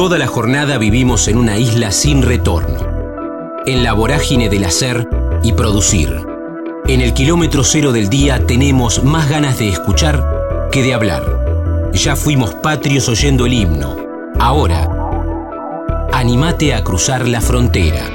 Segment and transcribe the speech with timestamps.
[0.00, 2.78] Toda la jornada vivimos en una isla sin retorno,
[3.66, 5.06] en la vorágine del hacer
[5.42, 6.24] y producir.
[6.88, 10.24] En el kilómetro cero del día tenemos más ganas de escuchar
[10.72, 11.90] que de hablar.
[11.92, 13.94] Ya fuimos patrios oyendo el himno.
[14.38, 14.88] Ahora,
[16.14, 18.08] animate a cruzar la frontera.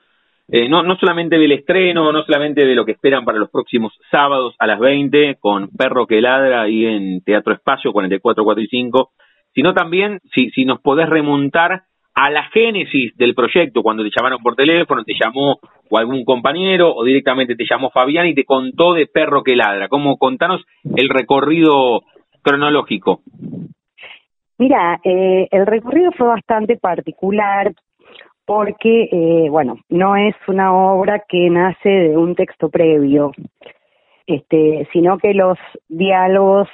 [0.48, 3.98] eh, no, no solamente del estreno, no solamente de lo que esperan para los próximos
[4.10, 8.66] sábados a las 20 con Perro que ladra ahí en Teatro Espacio 44, 4 y
[8.66, 9.12] 5,
[9.54, 11.82] sino también si, si nos podés remontar
[12.14, 16.94] a la génesis del proyecto, cuando te llamaron por teléfono, te llamó o algún compañero
[16.94, 19.88] o directamente te llamó Fabián y te contó de Perro que ladra.
[19.88, 20.62] ¿Cómo contanos
[20.96, 22.02] el recorrido
[22.42, 23.22] cronológico?
[24.58, 27.72] Mira, eh, el recorrido fue bastante particular
[28.44, 33.32] porque, eh, bueno, no es una obra que nace de un texto previo,
[34.26, 35.56] este, sino que los
[35.88, 36.68] diálogos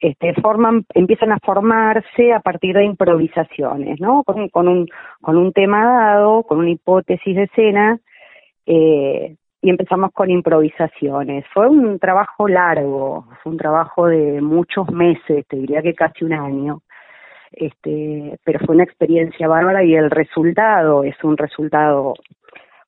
[0.00, 4.22] este, forman, empiezan a formarse a partir de improvisaciones, ¿no?
[4.24, 4.88] Con, con, un,
[5.20, 7.98] con un tema dado, con una hipótesis de escena,
[8.66, 11.44] eh, y empezamos con improvisaciones.
[11.52, 16.32] Fue un trabajo largo, fue un trabajo de muchos meses, te diría que casi un
[16.32, 16.82] año.
[17.50, 22.14] Este, pero fue una experiencia bárbara y el resultado es un resultado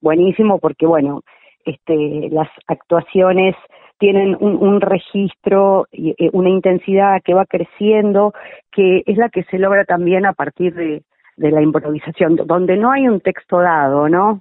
[0.00, 1.22] buenísimo porque bueno,
[1.65, 3.56] este, las actuaciones
[4.00, 8.33] tienen un, un registro, eh, una intensidad que va creciendo,
[8.72, 11.03] que es la que se logra también a partir de,
[11.37, 14.41] de la improvisación, donde no hay un texto dado, ¿no?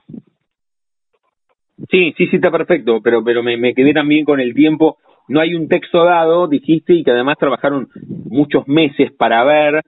[1.92, 4.98] Sí, sí, sí, está perfecto, pero, pero me quedé también con el tiempo.
[5.28, 7.88] No hay un texto dado, dijiste, y que además trabajaron
[8.26, 9.84] muchos meses para ver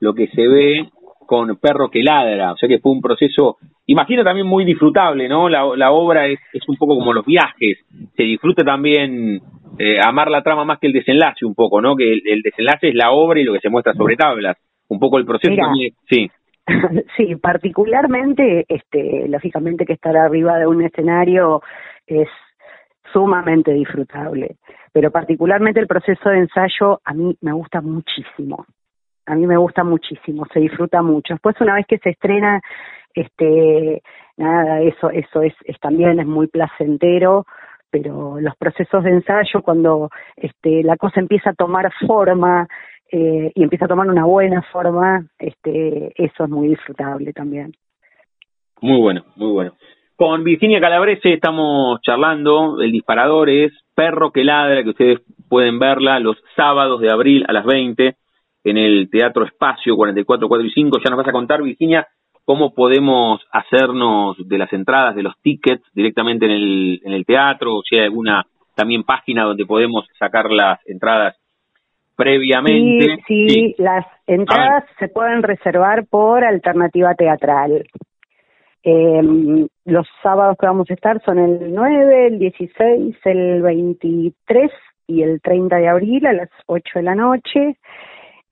[0.00, 0.90] lo que se ve
[1.30, 5.48] con Perro que ladra, o sea que fue un proceso, imagino también muy disfrutable, ¿no?
[5.48, 7.78] La, la obra es, es un poco como los viajes,
[8.16, 9.40] se disfruta también
[9.78, 11.94] eh, amar la trama más que el desenlace un poco, ¿no?
[11.94, 14.56] Que el, desenlace es la obra y lo que se muestra sobre tablas,
[14.88, 16.28] un poco el proceso también, sí.
[17.16, 21.62] sí, particularmente, este, lógicamente que estar arriba de un escenario
[22.08, 22.28] es
[23.12, 24.56] sumamente disfrutable,
[24.92, 28.66] pero particularmente el proceso de ensayo a mí me gusta muchísimo
[29.26, 31.34] a mí me gusta muchísimo, se disfruta mucho.
[31.34, 32.60] Después una vez que se estrena,
[33.14, 34.02] este,
[34.36, 37.46] nada, eso, eso es, es también es muy placentero,
[37.90, 42.66] pero los procesos de ensayo, cuando este, la cosa empieza a tomar forma
[43.10, 47.72] eh, y empieza a tomar una buena forma, este, eso es muy disfrutable también.
[48.80, 49.72] Muy bueno, muy bueno.
[50.16, 56.20] Con Virginia Calabrese estamos charlando, el disparador es Perro que ladra, que ustedes pueden verla
[56.20, 58.16] los sábados de abril a las 20
[58.64, 60.98] en el Teatro Espacio 44, 4 y 5.
[60.98, 62.06] Ya nos vas a contar, Virginia,
[62.44, 67.76] cómo podemos hacernos de las entradas, de los tickets directamente en el, en el teatro,
[67.76, 71.36] o si hay alguna también página donde podemos sacar las entradas
[72.16, 73.22] previamente.
[73.26, 77.84] Sí, sí, las entradas se pueden reservar por alternativa teatral.
[78.82, 84.70] Eh, los sábados que vamos a estar son el 9, el 16, el 23
[85.06, 87.76] y el 30 de abril a las 8 de la noche.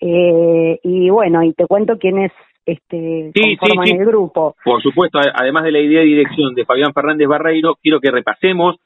[0.01, 2.33] Eh, y bueno, y te cuento quién es
[2.67, 4.55] este conforman el grupo.
[4.63, 8.77] Por supuesto, además de la idea de dirección de Fabián Fernández Barreiro, quiero que repasemos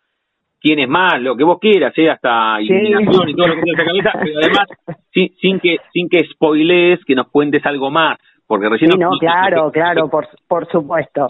[0.60, 2.08] quién es más, lo que vos quieras, ¿eh?
[2.08, 4.68] hasta iluminación y todo lo que tienes en la cabeza, pero además
[5.12, 9.10] sin, sin que sin que spoilees, que nos cuentes algo más, Porque recién sí, no,
[9.18, 11.26] claro, claro, por, por supuesto.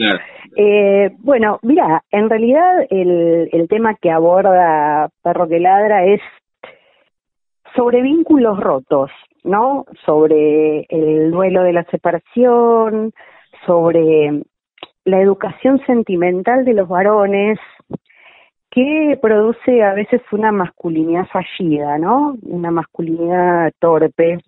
[0.55, 6.21] Eh, bueno, mira, en realidad el, el tema que aborda Perro que Ladra es
[7.75, 9.11] sobre vínculos rotos,
[9.45, 9.87] ¿no?
[10.05, 13.13] Sobre el duelo de la separación,
[13.67, 14.43] sobre
[15.05, 17.59] la educación sentimental de los varones,
[18.71, 22.37] que produce a veces una masculinidad fallida, ¿no?
[22.43, 24.39] Una masculinidad torpe,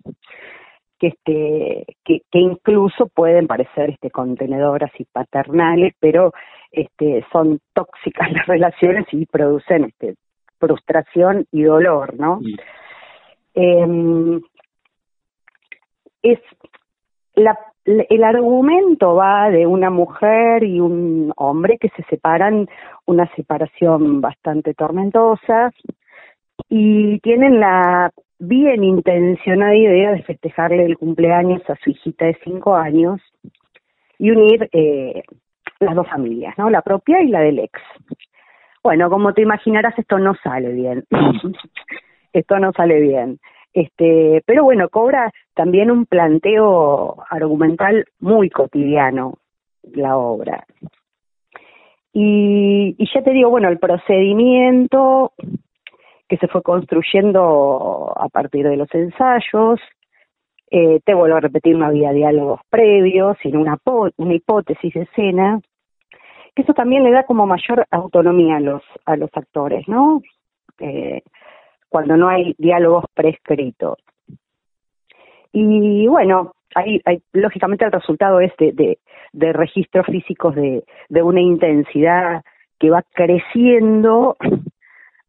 [0.97, 6.33] que este que, que incluso pueden parecer este contenedoras y paternales, pero
[6.71, 10.15] este son tóxicas las relaciones y producen este
[10.59, 12.39] frustración y dolor, ¿no?
[13.53, 14.41] Eh,
[16.31, 16.39] es
[17.35, 22.67] la el argumento va de una mujer y un hombre que se separan,
[23.05, 25.71] una separación bastante tormentosa,
[26.67, 32.75] y tienen la bien intencionada idea de festejarle el cumpleaños a su hijita de cinco
[32.75, 33.21] años
[34.17, 35.21] y unir eh,
[35.79, 36.69] las dos familias, ¿no?
[36.69, 37.79] La propia y la del ex.
[38.83, 41.05] Bueno, como te imaginarás, esto no sale bien.
[42.33, 43.39] esto no sale bien.
[43.75, 49.33] Este, pero bueno, cobra también un planteo argumental muy cotidiano
[49.93, 50.65] la obra.
[52.13, 55.33] Y, y ya te digo, bueno, el procedimiento
[56.29, 59.81] que se fue construyendo a partir de los ensayos,
[60.71, 63.77] eh, te vuelvo a repetir, no había diálogos previos, sino una,
[64.15, 65.59] una hipótesis de escena,
[66.55, 70.21] que eso también le da como mayor autonomía a los, a los actores, ¿no?
[70.79, 71.21] Eh,
[71.95, 73.97] cuando no hay diálogos prescritos.
[75.53, 78.97] Y bueno, hay, hay, lógicamente el resultado es de,
[79.31, 82.43] de, registros físicos de, de una intensidad
[82.77, 84.35] que va creciendo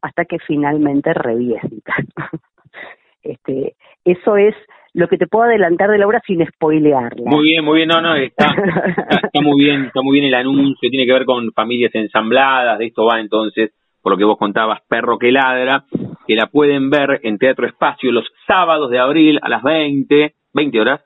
[0.02, 1.94] hasta que finalmente revienta.
[3.22, 4.56] este, eso es
[4.92, 7.30] lo que te puedo adelantar de la obra sin spoilearla.
[7.30, 8.46] Muy bien, muy bien, no, no, está,
[9.22, 12.86] está, muy bien, está muy bien el anuncio, tiene que ver con familias ensambladas, de
[12.86, 13.70] esto va entonces,
[14.06, 15.82] por lo que vos contabas, Perro que ladra,
[16.28, 20.80] que la pueden ver en Teatro Espacio los sábados de abril a las 20, 20
[20.80, 21.00] horas,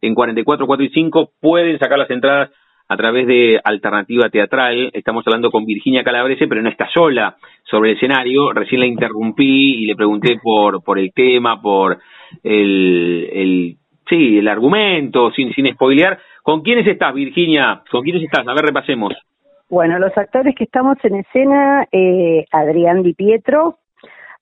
[0.00, 2.50] en 44, 4 y 5, pueden sacar las entradas
[2.88, 4.88] a través de Alternativa Teatral.
[4.94, 7.36] Estamos hablando con Virginia Calabrese, pero no está sola
[7.70, 8.50] sobre el escenario.
[8.54, 11.98] Recién la interrumpí y le pregunté por, por el tema, por
[12.42, 13.76] el, el,
[14.08, 16.18] sí, el argumento, sin, sin spoilear.
[16.42, 17.82] ¿Con quiénes estás, Virginia?
[17.90, 18.48] ¿Con quiénes estás?
[18.48, 19.12] A ver, repasemos.
[19.70, 23.78] Bueno, los actores que estamos en escena, eh, Adrián Di Pietro,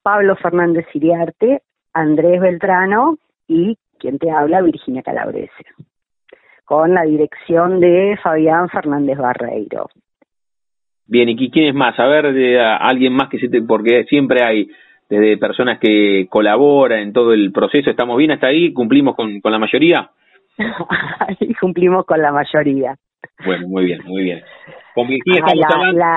[0.03, 1.63] Pablo Fernández Iriarte,
[1.93, 3.19] Andrés Beltrano
[3.49, 5.65] y quien te habla, Virginia Calabrese,
[6.65, 9.89] con la dirección de Fabián Fernández Barreiro.
[11.09, 11.99] Bien, ¿y quién es más?
[11.99, 14.69] A ver, de alguien más que se te, porque siempre hay
[15.09, 17.91] desde personas que colaboran en todo el proceso.
[17.91, 18.73] ¿Estamos bien hasta ahí?
[18.73, 20.11] ¿Cumplimos con, con la mayoría?
[21.61, 22.97] cumplimos con la mayoría.
[23.45, 24.43] Bueno, muy bien, muy bien.
[24.95, 26.17] Con estamos la,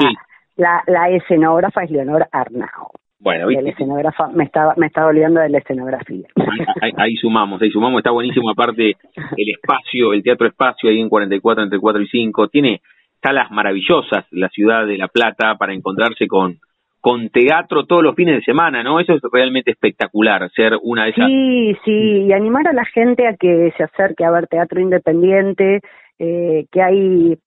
[0.55, 2.91] La, la escenógrafa es Leonor Arnao.
[3.21, 6.27] Bueno, El escenógrafo, me estaba, me estaba olvidando de la escenografía.
[6.97, 8.95] Ahí, sumamos, ahí sumamos, está buenísimo, aparte
[9.35, 12.81] el espacio, el teatro espacio ahí en 44, entre 4 y 5, tiene
[13.21, 16.59] salas maravillosas, la ciudad de La Plata, para encontrarse con,
[17.01, 19.01] con teatro todos los fines de semana, ¿no?
[19.01, 21.27] Eso es realmente espectacular, ser una de esas...
[21.27, 25.81] Sí, sí, y animar a la gente a que se acerque a ver teatro independiente,
[26.19, 27.37] eh, que hay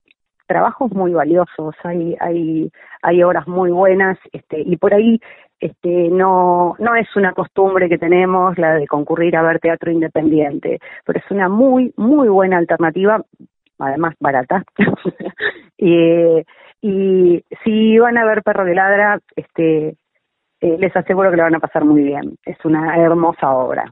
[0.46, 2.70] trabajos muy valiosos, hay, hay,
[3.02, 5.20] hay obras muy buenas, este, y por ahí
[5.60, 10.80] este, no, no es una costumbre que tenemos la de concurrir a ver teatro independiente,
[11.06, 13.22] pero es una muy, muy buena alternativa,
[13.78, 14.64] además barata.
[15.78, 16.42] y,
[16.82, 19.94] y si van a ver Perro de Ladra, este,
[20.60, 22.36] eh, les aseguro que lo van a pasar muy bien.
[22.44, 23.84] Es una hermosa obra.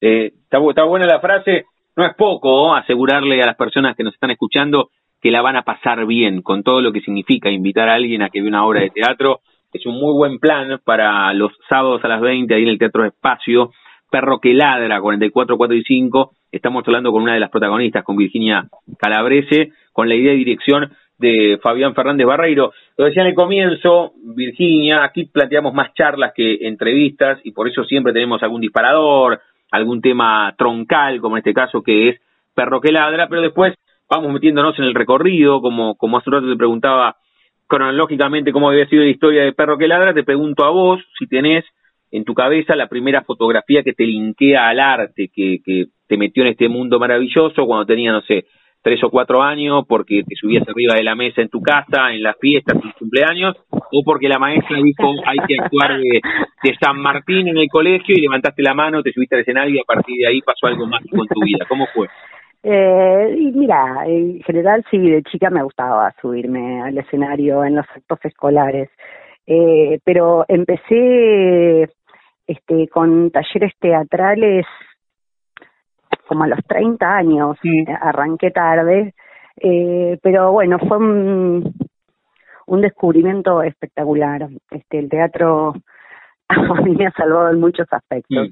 [0.00, 1.64] Eh, está, está buena la frase.
[1.96, 5.62] No es poco asegurarle a las personas que nos están escuchando que la van a
[5.62, 8.80] pasar bien, con todo lo que significa invitar a alguien a que vea una obra
[8.80, 9.40] de teatro
[9.74, 13.04] es un muy buen plan para los sábados a las 20 ahí en el Teatro
[13.04, 13.72] Espacio.
[14.08, 16.30] Perro que ladra, 44, 4 y 5.
[16.52, 20.92] Estamos hablando con una de las protagonistas, con Virginia Calabrese, con la idea y dirección
[21.18, 22.72] de Fabián Fernández Barreiro.
[22.96, 27.82] Lo decía en el comienzo, Virginia, aquí planteamos más charlas que entrevistas y por eso
[27.82, 29.40] siempre tenemos algún disparador,
[29.70, 32.20] algún tema troncal, como en este caso que es
[32.54, 33.74] Perro que ladra, pero después
[34.08, 37.16] vamos metiéndonos en el recorrido, como, como hace un rato te preguntaba
[37.66, 41.26] cronológicamente cómo había sido la historia de Perro que Ladra, te pregunto a vos si
[41.26, 41.64] tenés
[42.10, 46.44] en tu cabeza la primera fotografía que te linkea al arte, que, que te metió
[46.44, 48.46] en este mundo maravilloso cuando tenía, no sé,
[48.84, 52.22] tres o cuatro años, porque te subías arriba de la mesa en tu casa, en
[52.22, 56.20] las fiestas, en cumpleaños, o porque la maestra dijo hay que actuar de,
[56.62, 59.78] de, San Martín en el colegio y levantaste la mano, te subiste al escenario y
[59.78, 61.64] a partir de ahí pasó algo más con tu vida.
[61.66, 62.08] ¿Cómo fue?
[62.62, 67.86] Eh, y mira, en general sí, de chica me gustaba subirme al escenario en los
[67.88, 68.90] actos escolares,
[69.46, 71.88] eh, pero empecé
[72.46, 74.66] este con talleres teatrales
[76.26, 77.56] como a los 30 años,
[78.00, 79.14] arranqué tarde,
[79.60, 81.74] eh, pero bueno, fue un,
[82.66, 84.48] un descubrimiento espectacular.
[84.70, 85.74] Este, el teatro
[86.48, 88.48] a mí me ha salvado en muchos aspectos.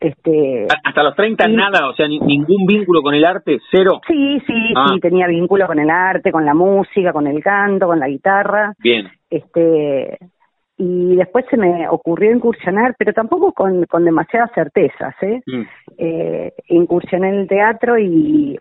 [0.00, 4.00] Este, Hasta los 30 nada, o sea, ningún vínculo con el arte, cero.
[4.06, 4.90] Sí, sí, ah.
[4.92, 8.74] sí, tenía vínculo con el arte, con la música, con el canto, con la guitarra.
[8.78, 9.08] Bien.
[9.30, 10.18] Este,
[10.76, 15.40] y después se me ocurrió incursionar, pero tampoco con, con demasiadas certezas, ¿eh?
[15.46, 15.62] Mm.
[15.98, 18.58] eh incursioné en el teatro y,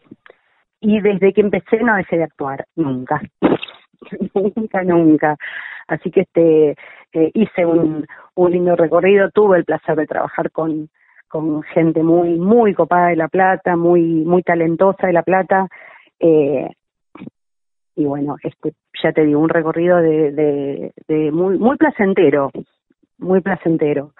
[0.80, 3.22] y desde que empecé no dejé de actuar, nunca.
[4.36, 5.38] nunca, nunca.
[5.88, 6.76] Así que este
[7.14, 8.06] eh, hice un,
[8.36, 10.90] un lindo recorrido, tuve el placer de trabajar con,
[11.28, 15.68] con gente muy, muy copada de La Plata, muy, muy talentosa de La Plata.
[16.20, 16.70] Eh,
[17.96, 22.52] y bueno, este, ya te digo, un recorrido de, de, de muy, muy placentero,
[23.18, 24.12] muy placentero.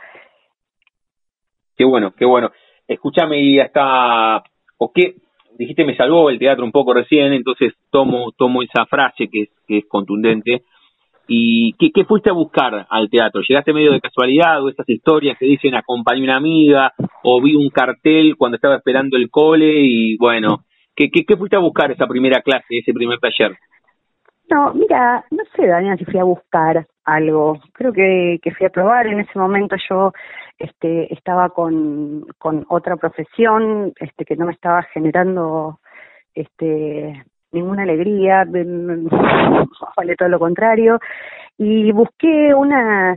[1.76, 2.52] Qué bueno, qué bueno.
[2.88, 4.44] Escúchame y hasta,
[4.78, 5.16] o qué,
[5.58, 9.50] dijiste me salvó el teatro un poco recién, entonces tomo, tomo esa frase que es,
[9.68, 10.64] que es contundente.
[11.28, 13.42] ¿Y qué, qué fuiste a buscar al teatro?
[13.48, 17.70] ¿Llegaste medio de casualidad o estas historias que dicen acompañé una amiga o vi un
[17.70, 20.66] cartel cuando estaba esperando el cole y bueno,
[20.96, 23.58] ¿qué, qué, qué fuiste a buscar esa primera clase, ese primer taller?
[24.50, 27.60] No, mira, no sé, Daniel, si fui a buscar algo.
[27.74, 29.08] Creo que, que fui a probar.
[29.08, 30.12] En ese momento yo
[30.60, 35.80] este, estaba con, con otra profesión este, que no me estaba generando
[36.34, 38.46] este, ninguna alegría,
[39.98, 41.00] vale todo lo contrario,
[41.58, 43.16] y busqué una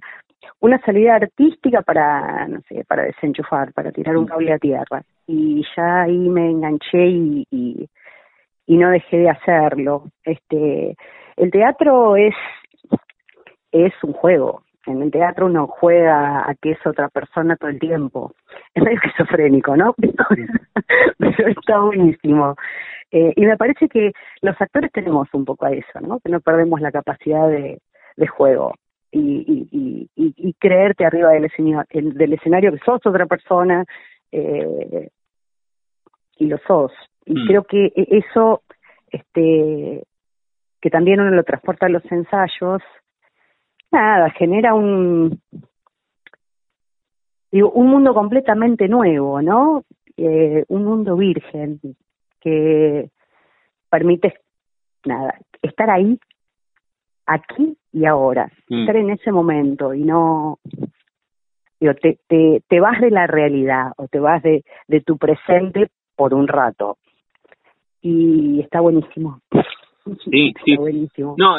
[0.61, 5.03] una salida artística para, no sé, para desenchufar, para tirar un cable a tierra.
[5.27, 7.89] Y ya ahí me enganché y, y,
[8.67, 10.05] y no dejé de hacerlo.
[10.25, 10.97] Este,
[11.37, 12.35] el teatro es,
[13.73, 14.63] es un juego.
[14.87, 18.33] En el teatro uno juega a que es otra persona todo el tiempo.
[18.73, 19.95] Es medio esquizofrénico, ¿no?
[21.19, 22.55] Pero está buenísimo.
[23.11, 24.13] Eh, y me parece que
[24.43, 26.21] los actores tenemos un poco a eso, ¿no?
[26.21, 27.81] Que no perdemos la capacidad de,
[28.17, 28.75] de juego
[29.19, 33.85] y, y, y, y creerte arriba del escenario, del escenario que sos otra persona
[34.31, 35.09] eh,
[36.39, 36.93] y lo sos.
[37.25, 37.47] Y mm.
[37.47, 38.63] creo que e, eso,
[39.11, 40.05] este,
[40.81, 42.83] que también uno lo transporta a los ensayos,
[43.91, 45.41] nada, genera un,
[47.51, 49.85] digo, un mundo completamente nuevo, ¿no?
[50.19, 51.81] Eh, un mundo virgen,
[52.41, 53.11] que
[53.89, 54.35] permite
[55.05, 56.19] nada, estar ahí,
[57.27, 58.81] aquí y ahora, mm.
[58.81, 60.59] estar en ese momento y no
[61.81, 65.89] digo, te, te, te vas de la realidad o te vas de, de tu presente
[66.15, 66.97] por un rato.
[68.01, 69.41] Y está buenísimo.
[70.31, 70.77] Sí, sí.
[70.77, 71.35] Buenísimo.
[71.39, 71.57] No,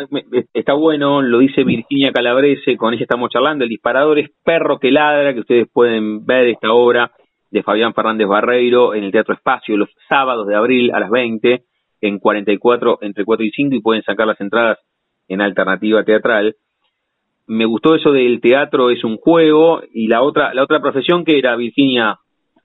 [0.53, 3.63] está bueno, lo dice Virginia Calabrese, con ella estamos charlando.
[3.63, 7.11] El disparador es Perro que ladra, que ustedes pueden ver esta obra
[7.51, 11.63] de Fabián Fernández Barreiro en el Teatro Espacio los sábados de abril a las 20
[12.01, 14.77] en 44 entre 4 y 5 y pueden sacar las entradas
[15.27, 16.55] en alternativa teatral.
[17.47, 21.39] Me gustó eso del teatro es un juego y la otra la otra profesión que
[21.39, 22.19] era Virginia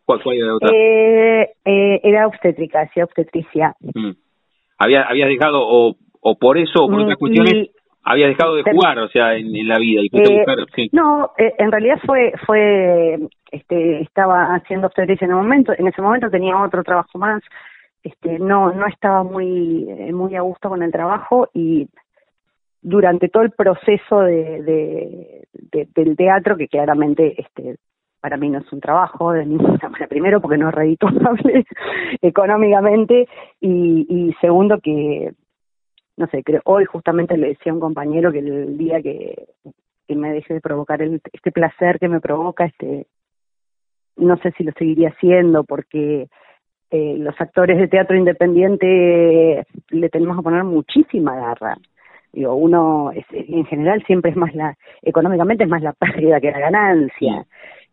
[0.04, 0.71] ¿cuál, era la otra?
[0.73, 3.75] Eh, eh, era obstétrica, sí, obstetricia.
[3.81, 4.11] Mm.
[4.78, 7.71] Había habías dejado o, o por eso o por otras mm, cuestiones
[8.04, 10.90] había dejado de jugar, o sea, en, la vida y eh, sí.
[10.92, 13.19] No, eh, en realidad fue fue
[13.50, 17.42] este estaba haciendo obstetricia en un momento, en ese momento tenía otro trabajo más,
[18.02, 21.88] este no no estaba muy eh, muy a gusto con el trabajo y
[22.82, 27.76] durante todo el proceso de, de, del teatro que claramente este
[28.20, 31.64] para mí no es un trabajo de ninguna manera primero porque no es redituable
[32.22, 33.28] económicamente
[33.60, 35.32] y, y segundo que
[36.16, 39.46] no sé, creo, hoy justamente le decía a un compañero que el día que,
[40.06, 43.06] que me deje de provocar el, este placer que me provoca, este,
[44.16, 46.28] no sé si lo seguiría haciendo porque
[46.90, 51.78] eh, los actores de teatro independiente le tenemos que poner muchísima garra.
[52.32, 56.50] Digo, uno es, en general siempre es más la, económicamente es más la pérdida que
[56.50, 57.46] la ganancia.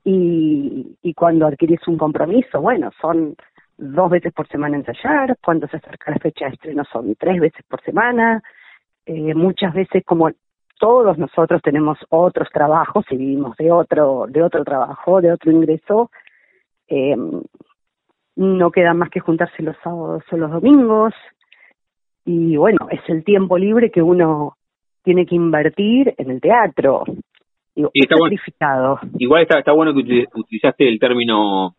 [0.03, 3.35] Y, y cuando adquirís un compromiso, bueno, son
[3.77, 7.65] dos veces por semana ensayar, cuando se acerca la fecha de estreno son tres veces
[7.67, 8.41] por semana,
[9.05, 10.29] eh, muchas veces como
[10.79, 16.11] todos nosotros tenemos otros trabajos y vivimos de otro, de otro trabajo, de otro ingreso,
[16.87, 17.15] eh,
[18.35, 21.13] no queda más que juntarse los sábados o los domingos
[22.31, 24.53] y bueno, es el tiempo libre que uno
[25.03, 27.03] tiene que invertir en el teatro.
[27.75, 28.35] y está bueno,
[29.17, 31.73] igual está, está bueno que utilizaste el término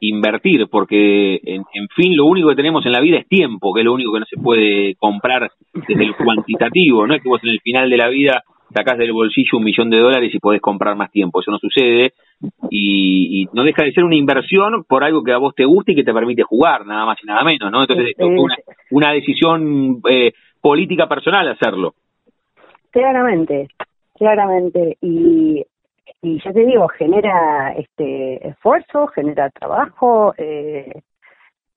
[0.00, 3.84] invertir, porque en, fin lo único que tenemos en la vida es tiempo, que es
[3.84, 5.50] lo único que no se puede comprar
[5.86, 8.42] desde el cuantitativo, no es que vos en el final de la vida
[8.72, 12.12] sacás del bolsillo un millón de dólares y podés comprar más tiempo, eso no sucede
[12.70, 15.94] y, no deja de ser una inversión por algo que a vos te guste y
[15.96, 17.82] que te permite jugar, nada más y nada menos, ¿no?
[17.82, 18.56] Entonces es una,
[18.90, 21.94] una decisión eh, política personal hacerlo.
[22.90, 23.68] Claramente,
[24.16, 25.64] claramente y
[26.22, 31.02] y ya te digo genera este esfuerzo genera trabajo eh,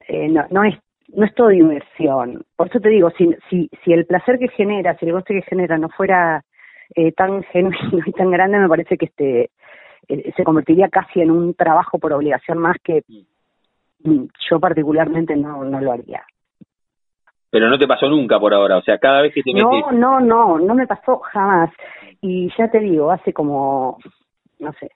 [0.08, 0.76] eh, no, no es
[1.16, 4.96] no es todo diversión por eso te digo si si si el placer que genera
[4.98, 6.44] si el goce que genera no fuera
[6.94, 9.50] eh, tan genuino y tan grande me parece que este
[10.08, 13.04] eh, se convertiría casi en un trabajo por obligación más que
[14.50, 16.24] yo particularmente no no lo haría
[17.50, 19.54] pero no te pasó nunca por ahora, o sea, cada vez que te.
[19.54, 21.72] No, no, no, no me pasó jamás.
[22.20, 23.98] Y ya te digo, hace como
[24.60, 24.92] no sé,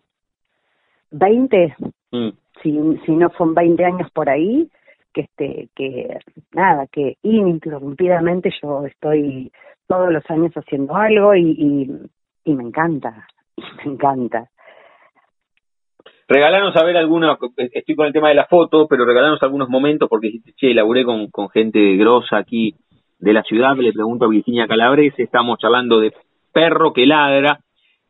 [1.11, 1.75] 20,
[2.11, 2.29] mm.
[2.61, 4.69] si, si no son 20 años por ahí,
[5.13, 6.19] que este que
[6.53, 9.51] nada que ininterrumpidamente yo estoy
[9.89, 11.89] todos los años haciendo algo y, y,
[12.45, 13.27] y me encanta
[13.85, 14.49] me encanta
[16.29, 20.07] regalanos a ver alguna estoy con el tema de la foto pero regalanos algunos momentos
[20.07, 22.75] porque dijiste che laburé con, gente grosa aquí
[23.19, 26.13] de la ciudad le pregunto a Virginia Calabrese estamos charlando de
[26.53, 27.59] perro que ladra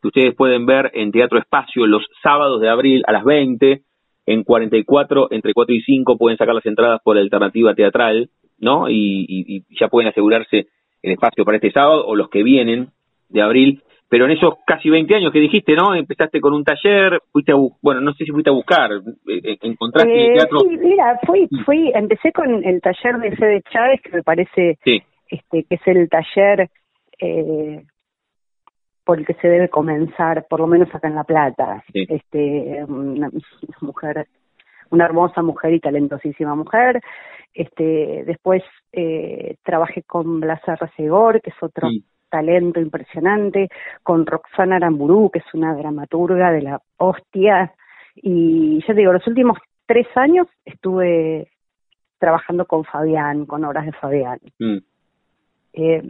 [0.02, 3.82] que ustedes pueden ver en Teatro Espacio los sábados de abril a las 20,
[4.26, 8.90] en 44, entre 4 y 5 pueden sacar las entradas por alternativa teatral, ¿no?
[8.90, 10.68] Y, ya pueden asegurarse
[11.02, 12.90] el espacio para este sábado o los que vienen
[13.30, 13.84] de abril.
[14.10, 15.94] Pero en esos casi 20 años que dijiste, ¿no?
[15.94, 19.58] Empezaste con un taller, fuiste a, bueno, no sé si fuiste a buscar, eh, eh,
[19.62, 20.60] encontraste el eh, teatro.
[20.62, 24.80] Sí, mira, fui, fui, empecé con el taller de Fede Chávez, que me parece
[25.30, 26.70] este, que es el taller
[27.20, 27.84] eh,
[29.04, 31.84] por el que se debe comenzar, por lo menos acá en La Plata.
[31.94, 33.30] Este, una,
[33.82, 34.28] mujer,
[34.92, 37.02] una hermosa mujer y talentosísima mujer.
[37.54, 40.62] Este, después eh, trabajé con Blas
[40.96, 41.90] Segor, que es otro
[42.30, 43.70] talento impresionante,
[44.04, 47.74] con Roxana Aramburú, que es una dramaturga de la hostia.
[48.16, 51.50] Y ya digo, los últimos tres años estuve
[52.20, 54.40] trabajando con Fabián, con obras de Fabián.
[54.60, 54.78] Mm.
[55.74, 56.04] Eh,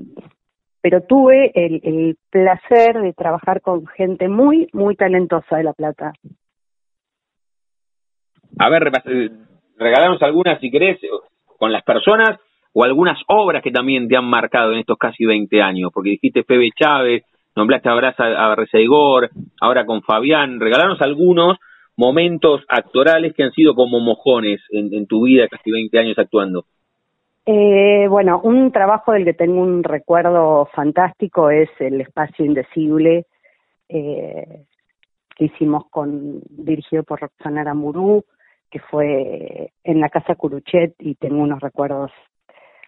[0.81, 6.13] pero tuve el, el placer de trabajar con gente muy, muy talentosa de La Plata.
[8.57, 8.91] A ver,
[9.77, 10.99] regalarnos algunas, si querés,
[11.59, 12.39] con las personas
[12.73, 16.43] o algunas obras que también te han marcado en estos casi 20 años, porque dijiste
[16.43, 17.23] Febe Chávez,
[17.55, 21.57] nombraste a Brasa a Reseigor, ahora con Fabián, regalarnos algunos
[21.97, 26.63] momentos actorales que han sido como mojones en, tu vida, casi 20 años actuando.
[27.45, 33.25] Eh, bueno, un trabajo del que tengo un recuerdo fantástico es el espacio indecible
[33.89, 34.63] eh,
[35.35, 38.23] que hicimos con dirigido por Roxana Aramurú,
[38.69, 42.11] que fue en la casa Curuchet y tengo unos recuerdos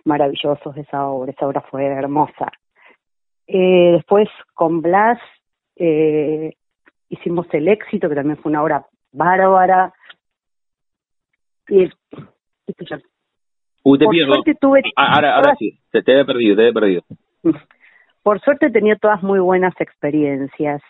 [0.06, 1.32] maravillosos de esa obra.
[1.32, 2.52] Esa obra fue hermosa.
[3.48, 5.20] Eh, después con Blas
[5.76, 6.54] eh,
[7.10, 9.94] hicimos El éxito, que también fue una obra bárbara.
[11.68, 11.90] Y,
[13.84, 16.74] Uy, te Por Suerte tuve ah, ahora, ahora sí, te, te he perdido, te he
[16.74, 17.04] perdido.
[18.24, 20.82] Por suerte he tenido todas muy buenas experiencias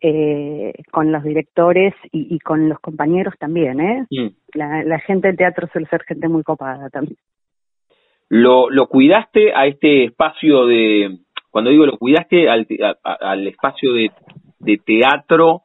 [0.00, 4.06] eh, con los directores y, y, con los compañeros también, ¿eh?
[4.10, 4.28] Mm.
[4.54, 7.18] La, la gente del teatro suele ser gente muy copada también.
[8.28, 11.18] ¿Lo, lo cuidaste a este espacio de,
[11.50, 12.66] cuando digo lo cuidaste al,
[13.02, 14.10] al espacio de,
[14.60, 15.62] de teatro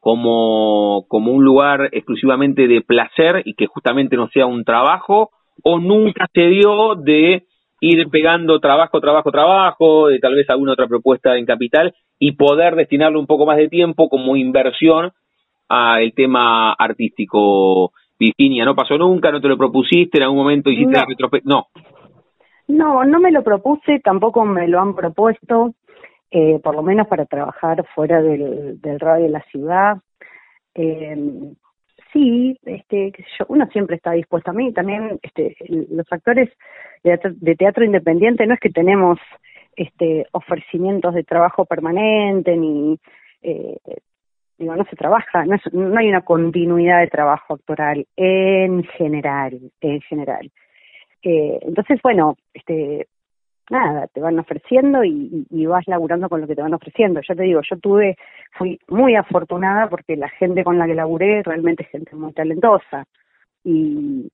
[0.00, 5.30] como, como un lugar exclusivamente de placer y que justamente no sea un trabajo
[5.62, 7.44] o nunca se dio de
[7.80, 12.74] ir pegando trabajo, trabajo, trabajo, de tal vez alguna otra propuesta en capital y poder
[12.74, 15.12] destinarle un poco más de tiempo como inversión
[15.68, 17.92] al tema artístico.
[18.18, 19.30] Virginia, ¿no pasó nunca?
[19.30, 20.18] ¿No te lo propusiste?
[20.18, 20.98] ¿En algún momento hiciste no.
[20.98, 21.54] la retrospectiva?
[21.54, 21.66] No.
[22.66, 25.74] No, no me lo propuse, tampoco me lo han propuesto,
[26.30, 29.98] eh, por lo menos para trabajar fuera del, del radio de la ciudad.
[30.74, 31.16] Eh,
[32.12, 36.50] sí, este, yo, uno siempre está dispuesto a mí, también este, los actores
[37.02, 39.18] de teatro, independiente no es que tenemos
[39.76, 42.98] este, ofrecimientos de trabajo permanente ni
[43.42, 43.76] eh,
[44.58, 50.00] digo no se trabaja no, no hay una continuidad de trabajo actoral en general en
[50.00, 50.50] general.
[51.22, 53.06] Eh, entonces bueno este
[53.70, 57.20] nada, te van ofreciendo y, y, vas laburando con lo que te van ofreciendo.
[57.26, 58.16] Ya te digo, yo tuve,
[58.52, 63.04] fui muy afortunada porque la gente con la que laburé realmente es gente muy talentosa.
[63.64, 64.30] Y,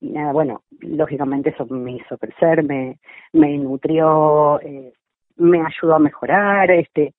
[0.00, 2.98] y nada, bueno, lógicamente eso me hizo crecer, me,
[3.32, 4.92] me nutrió, eh,
[5.36, 6.70] me ayudó a mejorar.
[6.70, 7.14] este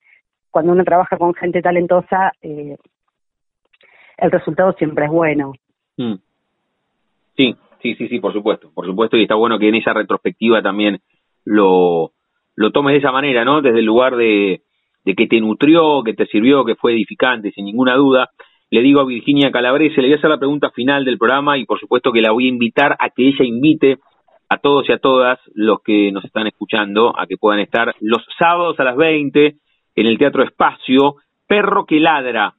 [0.51, 2.77] Cuando uno trabaja con gente talentosa, eh,
[4.17, 5.53] el resultado siempre es bueno.
[5.97, 6.15] Mm.
[7.36, 10.62] Sí, sí, sí, sí, por supuesto, por supuesto, y está bueno que en esa retrospectiva
[10.62, 11.01] también
[11.45, 12.12] lo,
[12.56, 13.62] lo tomes de esa manera, ¿no?
[13.62, 14.62] Desde el lugar de,
[15.06, 18.29] de que te nutrió, que te sirvió, que fue edificante, sin ninguna duda.
[18.69, 21.65] Le digo a Virginia Calabrese, le voy a hacer la pregunta final del programa y
[21.65, 23.99] por supuesto que la voy a invitar a que ella invite
[24.49, 28.23] a todos y a todas los que nos están escuchando a que puedan estar los
[28.38, 29.56] sábados a las 20
[29.95, 31.15] en el Teatro Espacio,
[31.47, 32.53] Perro que Ladra,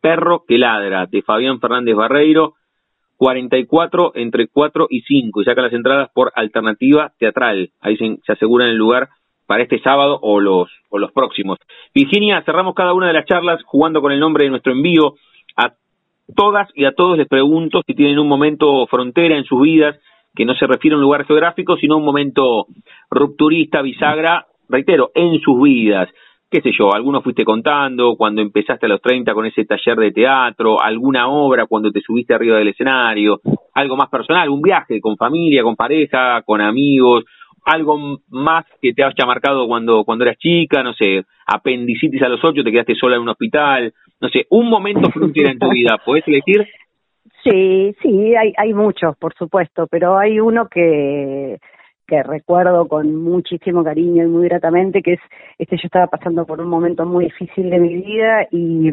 [0.00, 2.54] Perro que Ladra, de Fabián Fernández Barreiro,
[3.16, 7.70] 44 entre 4 y 5, y saca las entradas por alternativa teatral.
[7.80, 9.08] Ahí se, se aseguran el lugar
[9.46, 11.58] para este sábado o los, o los próximos.
[11.94, 15.14] Virginia, cerramos cada una de las charlas jugando con el nombre de nuestro envío.
[15.56, 15.74] A
[16.34, 19.96] todas y a todos les pregunto si tienen un momento frontera en sus vidas,
[20.34, 22.66] que no se refiere a un lugar geográfico, sino a un momento
[23.10, 26.08] rupturista, bisagra, reitero, en sus vidas
[26.54, 30.12] qué sé yo, alguno fuiste contando cuando empezaste a los 30 con ese taller de
[30.12, 33.40] teatro, alguna obra cuando te subiste arriba del escenario,
[33.74, 37.24] algo más personal, un viaje con familia, con pareja, con amigos,
[37.64, 42.44] algo más que te haya marcado cuando, cuando eras chica, no sé, apendicitis a los
[42.44, 45.98] ocho, te quedaste sola en un hospital, no sé, un momento frontera en tu vida,
[46.06, 46.68] ¿puedes elegir?
[47.42, 51.58] Sí, sí, hay, hay muchos, por supuesto, pero hay uno que
[52.06, 55.20] que recuerdo con muchísimo cariño y muy gratamente, que es,
[55.58, 58.88] este yo estaba pasando por un momento muy difícil de mi vida y,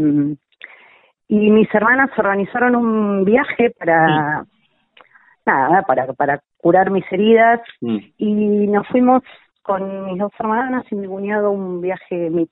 [1.27, 4.45] y mis hermanas organizaron un viaje para,
[5.45, 9.23] nada, para, para curar mis heridas y nos fuimos
[9.61, 12.47] con mis dos hermanas y mi cuñado un viaje, mi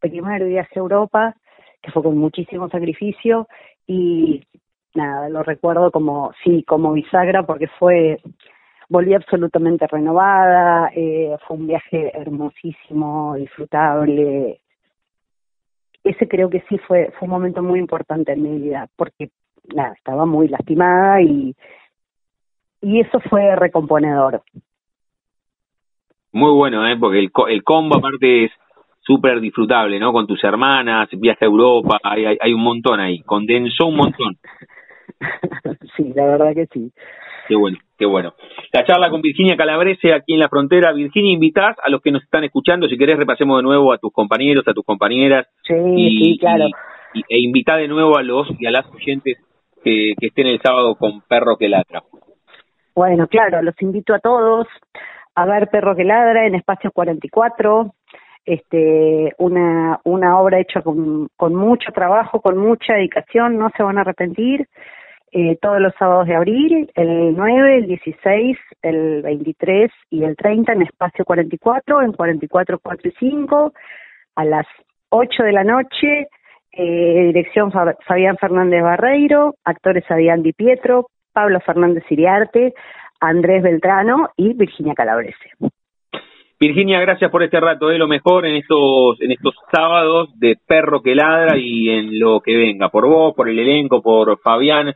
[0.00, 1.34] primer viaje a Europa,
[1.80, 3.48] que fue con muchísimo sacrificio
[3.86, 4.44] y
[4.94, 8.20] nada, lo recuerdo como, sí, como bisagra porque fue
[8.92, 14.60] volví absolutamente renovada, eh, fue un viaje hermosísimo, disfrutable.
[16.04, 19.30] Ese creo que sí fue, fue un momento muy importante en mi vida, porque
[19.74, 21.56] nada, estaba muy lastimada y,
[22.82, 24.42] y eso fue recomponedor.
[26.32, 26.96] Muy bueno, ¿eh?
[26.98, 28.52] porque el, el combo aparte es
[29.00, 30.12] súper disfrutable, ¿no?
[30.12, 34.36] Con tus hermanas, viaje a Europa, hay, hay, hay un montón ahí, condensó un montón.
[35.96, 36.92] sí, la verdad que sí.
[37.52, 38.32] Qué bueno, qué bueno.
[38.72, 40.90] La charla con Virginia Calabrese aquí en la frontera.
[40.94, 44.10] Virginia, invitás a los que nos están escuchando, si querés repasemos de nuevo a tus
[44.10, 45.46] compañeros, a tus compañeras.
[45.62, 46.64] Sí, sí, claro.
[47.14, 49.36] e invitá de nuevo a los y a las oyentes
[49.84, 52.02] que, que estén el sábado con Perro que Ladra.
[52.94, 54.66] Bueno, claro, los invito a todos
[55.34, 57.92] a ver Perro que Ladra en Espacio 44,
[58.46, 63.98] este, una, una obra hecha con, con mucho trabajo, con mucha dedicación, no se van
[63.98, 64.66] a arrepentir
[65.34, 70.74] eh, todos los sábados de abril, el 9, el 16, el 23 y el 30
[70.74, 73.72] en espacio 44, en 44, 4 y 5,
[74.36, 74.66] a las
[75.08, 76.28] 8 de la noche,
[76.72, 82.74] eh, dirección Fabián Fernández Barreiro, actores Adrián Di Pietro, Pablo Fernández Iriarte,
[83.18, 85.50] Andrés Beltrano y Virginia Calabrese.
[86.60, 91.02] Virginia, gracias por este rato, de lo mejor en estos, en estos sábados de Perro
[91.02, 94.94] que Ladra y en lo que venga, por vos, por el elenco, por Fabián,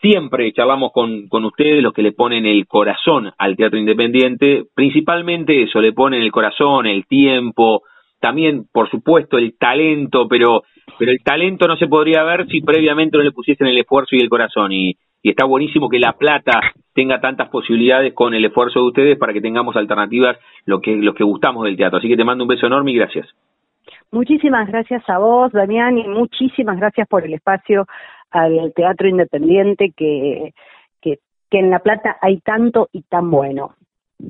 [0.00, 5.62] Siempre charlamos con, con ustedes, los que le ponen el corazón al teatro independiente, principalmente
[5.62, 7.82] eso, le ponen el corazón, el tiempo,
[8.20, 10.62] también, por supuesto, el talento, pero,
[10.98, 14.20] pero el talento no se podría ver si previamente no le pusiesen el esfuerzo y
[14.20, 14.72] el corazón.
[14.72, 16.60] Y, y está buenísimo que La Plata
[16.94, 21.14] tenga tantas posibilidades con el esfuerzo de ustedes para que tengamos alternativas lo que, los
[21.14, 21.98] que gustamos del teatro.
[21.98, 23.26] Así que te mando un beso enorme y gracias.
[24.12, 27.86] Muchísimas gracias a vos, Damián, y muchísimas gracias por el espacio
[28.30, 30.52] al teatro independiente que,
[31.00, 31.18] que,
[31.50, 33.74] que en La Plata hay tanto y tan bueno.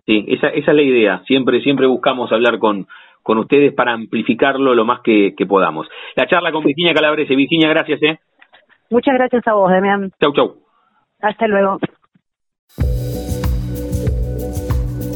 [0.06, 1.22] Sí, esa, esa es la idea.
[1.26, 2.86] Siempre, siempre buscamos hablar con,
[3.22, 5.88] con ustedes para amplificarlo lo más que, que podamos.
[6.16, 7.34] La charla con Virginia Calabrese.
[7.34, 8.18] Virginia, gracias, ¿eh?
[8.90, 10.10] Muchas gracias a vos, Demian.
[10.20, 10.56] Chau, chau.
[11.20, 11.78] Hasta luego.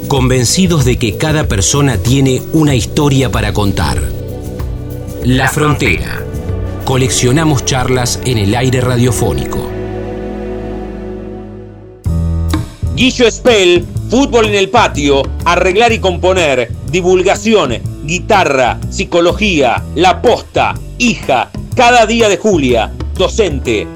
[0.09, 3.99] Convencidos de que cada persona tiene una historia para contar.
[5.25, 6.34] La frontera
[6.85, 9.71] coleccionamos charlas en el aire radiofónico.
[12.95, 17.73] Guillo Spell, fútbol en el patio, arreglar y componer, divulgación,
[18.05, 23.87] guitarra, psicología, la posta, hija, cada día de Julia, docente.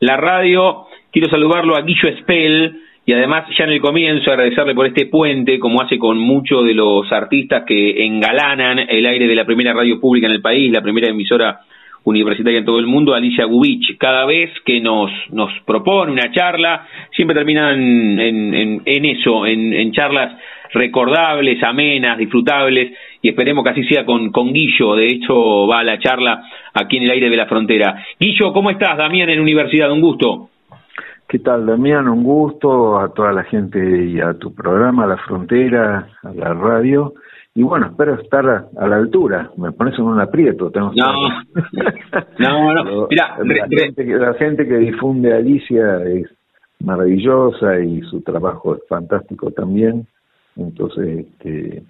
[0.00, 0.84] la radio.
[1.10, 5.58] Quiero saludarlo a Guillo Spell y además ya en el comienzo agradecerle por este puente,
[5.58, 9.98] como hace con muchos de los artistas que engalanan el aire de la primera radio
[9.98, 11.58] pública en el país, la primera emisora
[12.04, 13.96] universitaria en todo el mundo, Alicia Gubich.
[13.98, 20.38] Cada vez que nos, nos propone una charla, siempre terminan en, en, eso, en, charlas
[20.74, 24.94] recordables, amenas, disfrutables, y esperemos que así sea con, con Guillo.
[24.96, 26.42] De hecho, va a la charla
[26.74, 28.04] aquí en el aire de la frontera.
[28.20, 28.98] Guillo, ¿cómo estás?
[28.98, 30.50] Damián en Universidad, un gusto.
[31.26, 32.08] ¿Qué tal, Damián?
[32.08, 36.52] Un gusto a toda la gente y a tu programa, a la frontera, a la
[36.52, 37.14] radio.
[37.56, 39.50] Y bueno, espero estar a, la altura.
[39.56, 40.70] Me pones en un aprieto.
[40.70, 40.92] Tengo
[42.38, 43.08] no, no, no.
[43.10, 43.36] La,
[44.34, 46.26] gente, que difunde Alicia es
[46.80, 50.06] maravillosa y su trabajo es fantástico también.
[50.56, 51.82] Entonces, este,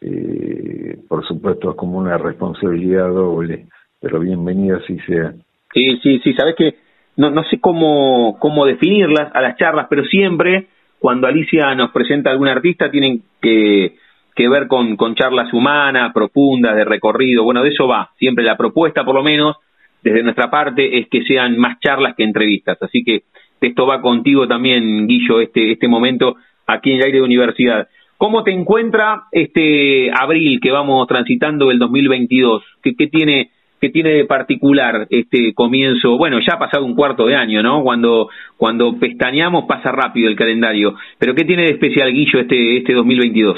[0.00, 3.66] eh, por supuesto, es como una responsabilidad doble.
[4.00, 5.32] Pero bienvenida si sea.
[5.72, 6.34] Sí, sí, sí.
[6.34, 6.76] Sabes que
[7.16, 10.66] no, no sé cómo, cómo definirlas a las charlas, pero siempre
[10.98, 13.96] cuando Alicia nos presenta a algún artista tienen que,
[14.34, 17.44] que ver con, con charlas humanas, profundas, de recorrido.
[17.44, 18.10] Bueno, de eso va.
[18.18, 19.56] Siempre la propuesta, por lo menos,
[20.02, 22.78] desde nuestra parte, es que sean más charlas que entrevistas.
[22.80, 23.22] Así que
[23.60, 27.88] esto va contigo también, Guillo, este, este momento aquí en el aire de universidad.
[28.18, 32.62] ¿Cómo te encuentra este abril que vamos transitando el 2022?
[32.82, 33.50] ¿Qué, qué tiene
[33.80, 36.16] que tiene de particular este comienzo?
[36.16, 37.82] Bueno, ya ha pasado un cuarto de año, ¿no?
[37.82, 40.94] Cuando cuando pestañeamos pasa rápido el calendario.
[41.18, 43.56] Pero ¿qué tiene de especial, Guillo, este este 2022?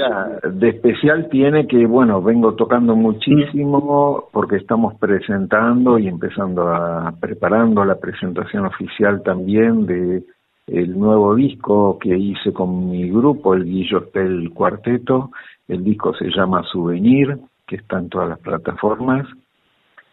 [0.54, 7.84] De especial tiene que, bueno, vengo tocando muchísimo porque estamos presentando y empezando a preparando
[7.84, 10.22] la presentación oficial también de
[10.68, 15.30] el nuevo disco que hice con mi grupo, el Guillo Spell Cuarteto.
[15.66, 19.26] El disco se llama Souvenir, que está en todas las plataformas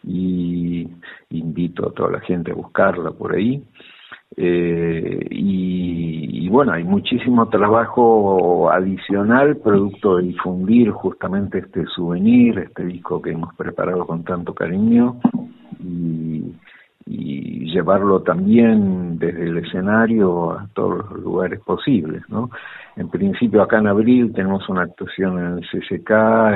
[0.04, 0.88] y
[1.30, 3.64] invito a toda la gente a buscarla por ahí.
[4.38, 13.22] Eh, y, bueno, hay muchísimo trabajo adicional producto de difundir justamente este souvenir, este disco
[13.22, 15.20] que hemos preparado con tanto cariño
[17.06, 22.50] y llevarlo también desde el escenario a todos los lugares posibles, ¿no?
[22.96, 26.12] En principio acá en abril tenemos una actuación en el CCK,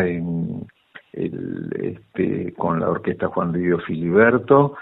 [0.07, 0.67] en
[1.13, 4.75] el, este, con la orquesta Juan de Dios Filiberto,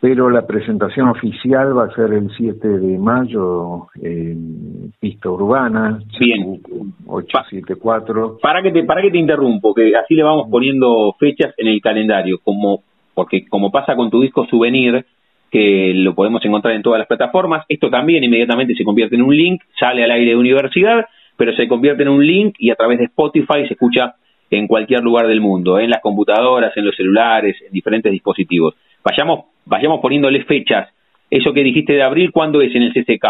[0.00, 6.60] pero la presentación oficial va a ser el 7 de mayo en Pista Urbana, Bien.
[7.04, 8.38] 874.
[8.40, 11.80] Para que te para que te interrumpo, que así le vamos poniendo fechas en el
[11.80, 12.84] calendario, como
[13.18, 15.04] porque como pasa con tu disco Souvenir,
[15.50, 19.36] que lo podemos encontrar en todas las plataformas, esto también inmediatamente se convierte en un
[19.36, 21.04] link, sale al aire de universidad,
[21.36, 24.14] pero se convierte en un link y a través de Spotify se escucha
[24.52, 28.76] en cualquier lugar del mundo, en las computadoras, en los celulares, en diferentes dispositivos.
[29.02, 30.88] Vayamos, vayamos poniéndole fechas.
[31.28, 33.26] Eso que dijiste de abril, ¿cuándo es en el CCK?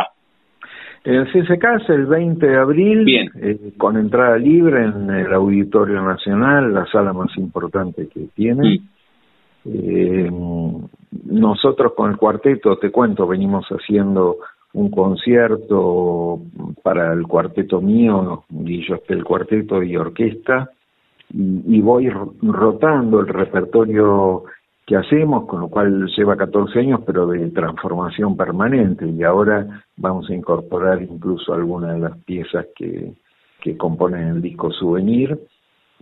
[1.05, 3.31] El CCK es el 20 de abril, Bien.
[3.41, 8.81] Eh, con entrada libre en el Auditorio Nacional, la sala más importante que tiene.
[9.75, 10.31] Eh,
[11.25, 14.39] nosotros con el cuarteto, te cuento, venimos haciendo
[14.75, 16.41] un concierto
[16.83, 20.71] para el cuarteto mío, Guillo el cuarteto y orquesta,
[21.31, 24.45] y, voy rotando el repertorio
[24.87, 30.31] que hacemos, con lo cual lleva 14 años, pero de transformación permanente, y ahora vamos
[30.31, 33.13] a incorporar incluso algunas de las piezas que,
[33.61, 35.39] que componen el disco Souvenir,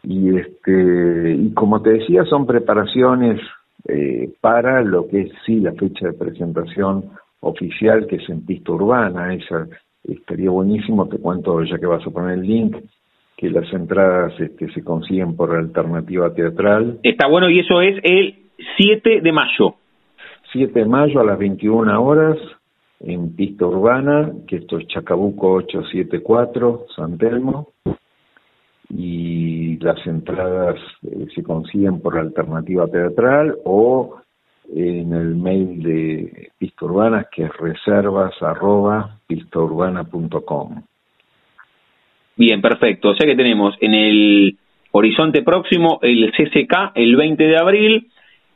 [0.02, 3.40] y este y como te decía son preparaciones
[3.88, 8.72] eh, para lo que es sí la fecha de presentación oficial que es en pista
[8.72, 9.66] urbana esa
[10.04, 12.76] estaría buenísimo te cuento ya que vas a poner el link
[13.36, 16.98] que las entradas este, se consiguen por alternativa teatral.
[17.02, 18.34] Está bueno y eso es el
[18.78, 19.74] 7 de mayo.
[20.52, 22.38] 7 de mayo a las 21 horas
[23.00, 27.68] en pista urbana, que esto es Chacabuco 874, San Telmo,
[28.88, 34.16] y las entradas eh, se consiguen por alternativa teatral o
[34.74, 39.18] en el mail de Pista Urbana, que es reservas arroba.
[42.36, 43.10] Bien, perfecto.
[43.10, 44.56] O sea que tenemos en el
[44.90, 48.08] horizonte próximo el CCK el 20 de abril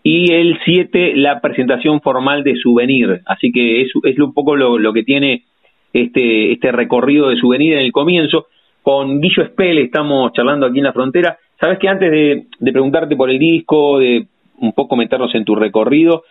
[0.02, 3.20] y el 7 la presentación formal de Souvenir.
[3.26, 5.44] Así que es, es un poco lo, lo que tiene
[5.92, 8.46] este, este recorrido de Souvenir en el comienzo.
[8.82, 11.38] Con Guillo Spell estamos charlando aquí en la frontera.
[11.58, 14.26] Sabes que antes de, preguntarte por el disco, de
[14.58, 16.24] un poco meternos en tu recorrido,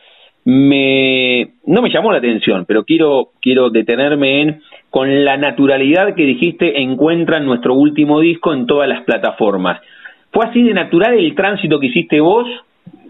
[0.46, 6.24] me no me llamó la atención, pero quiero quiero detenerme en con la naturalidad que
[6.24, 9.82] dijiste encuentra nuestro último disco en todas las plataformas.
[10.32, 12.48] ¿Fue así de natural el tránsito que hiciste vos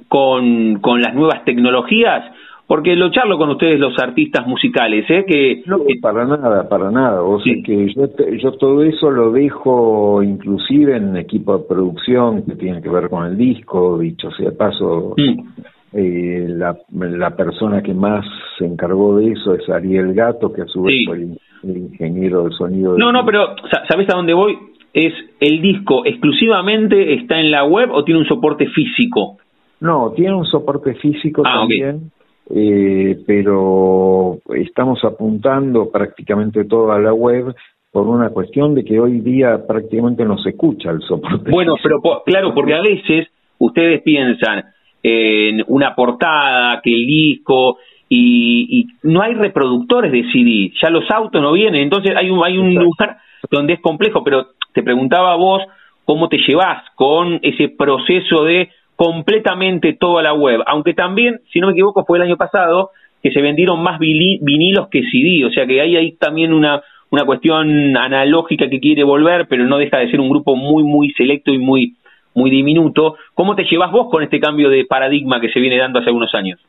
[0.08, 2.25] con, con las nuevas tecnologías?
[2.69, 5.25] Porque lo charlo con ustedes los artistas musicales, ¿eh?
[5.27, 7.21] Que, no, para nada, para nada.
[7.23, 12.55] O sea que yo, yo todo eso lo dejo inclusive en equipo de producción que
[12.55, 15.15] tiene que ver con el disco, dicho sea de paso.
[15.17, 18.23] Mm eh, la, la persona que más
[18.58, 22.51] se encargó de eso es Ariel Gato, que a su vez fue el, ingeniero de
[22.51, 22.97] sonido.
[22.97, 23.55] No, no, pero
[23.89, 24.58] ¿sabes a dónde voy?
[24.93, 29.38] ¿Es el disco exclusivamente está en la web o tiene un soporte físico?
[29.82, 32.12] No, tiene un soporte físico ah, también,
[32.49, 37.53] eh, pero estamos apuntando prácticamente todo a la web
[37.91, 41.49] por una cuestión de que hoy día prácticamente no se escucha el soporte.
[41.51, 44.65] Bueno, pero claro, porque a veces ustedes piensan
[45.01, 47.77] en una portada, que el disco,
[48.09, 52.57] y, no hay reproductores de CD, ya los autos no vienen, entonces hay un, hay
[52.57, 53.17] un lugar
[53.51, 55.63] donde es complejo, pero te preguntaba vos
[56.05, 61.67] cómo te llevas con ese proceso de completamente toda la web, aunque también, si no
[61.67, 62.89] me equivoco, fue el año pasado
[63.23, 67.23] que se vendieron más vinilos que CD, o sea que ahí hay también una, una
[67.23, 71.53] cuestión analógica que quiere volver, pero no deja de ser un grupo muy, muy selecto
[71.53, 71.95] y muy,
[72.35, 73.15] muy diminuto.
[73.35, 76.35] ¿Cómo te llevas vos con este cambio de paradigma que se viene dando hace algunos
[76.35, 76.59] años?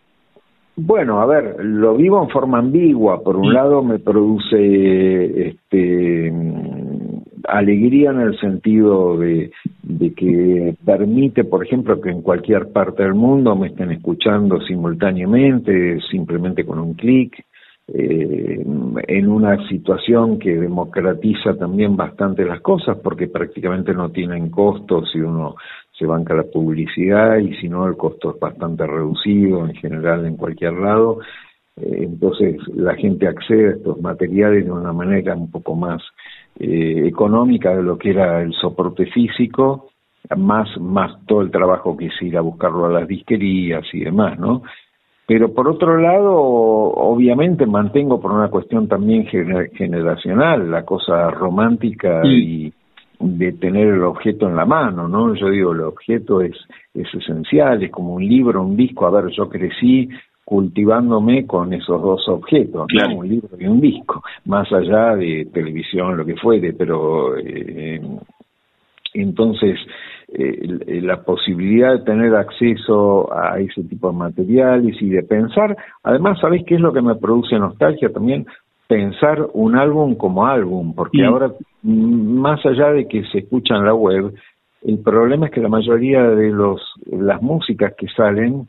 [0.76, 3.24] Bueno, a ver, lo vivo en forma ambigua.
[3.24, 6.32] Por un lado me produce este,
[7.50, 9.50] alegría en el sentido de,
[10.16, 16.64] que permite, por ejemplo, que en cualquier parte del mundo me estén escuchando simultáneamente, simplemente
[16.64, 17.44] con un clic
[17.92, 18.64] eh,
[19.08, 25.18] en una situación que democratiza también bastante las cosas porque prácticamente no tienen costos si
[25.18, 25.56] uno
[25.98, 30.36] se banca la publicidad y si no el costo es bastante reducido en general en
[30.36, 31.18] cualquier lado.
[31.80, 36.02] Eh, entonces la gente accede a estos materiales de una manera un poco más
[36.58, 39.90] eh, económica de lo que era el soporte físico,
[40.36, 44.38] más, más todo el trabajo que es ir a buscarlo a las disquerías y demás,
[44.38, 44.62] ¿no?
[45.26, 52.72] Pero por otro lado, obviamente mantengo por una cuestión también generacional la cosa romántica y
[53.20, 55.34] de tener el objeto en la mano, ¿no?
[55.34, 56.56] Yo digo, el objeto es,
[56.94, 59.06] es esencial, es como un libro, un disco.
[59.06, 60.08] A ver, yo crecí
[60.44, 66.24] cultivándome con esos dos objetos, un libro y un disco, más allá de televisión, lo
[66.24, 68.00] que fuere, pero eh,
[69.14, 69.78] entonces
[70.32, 76.38] eh, la posibilidad de tener acceso a ese tipo de materiales y de pensar, además,
[76.40, 78.46] ¿sabéis qué es lo que me produce nostalgia también?
[78.86, 83.94] Pensar un álbum como álbum, porque ahora, más allá de que se escucha en la
[83.94, 84.32] web,
[84.82, 88.68] el problema es que la mayoría de los las músicas que salen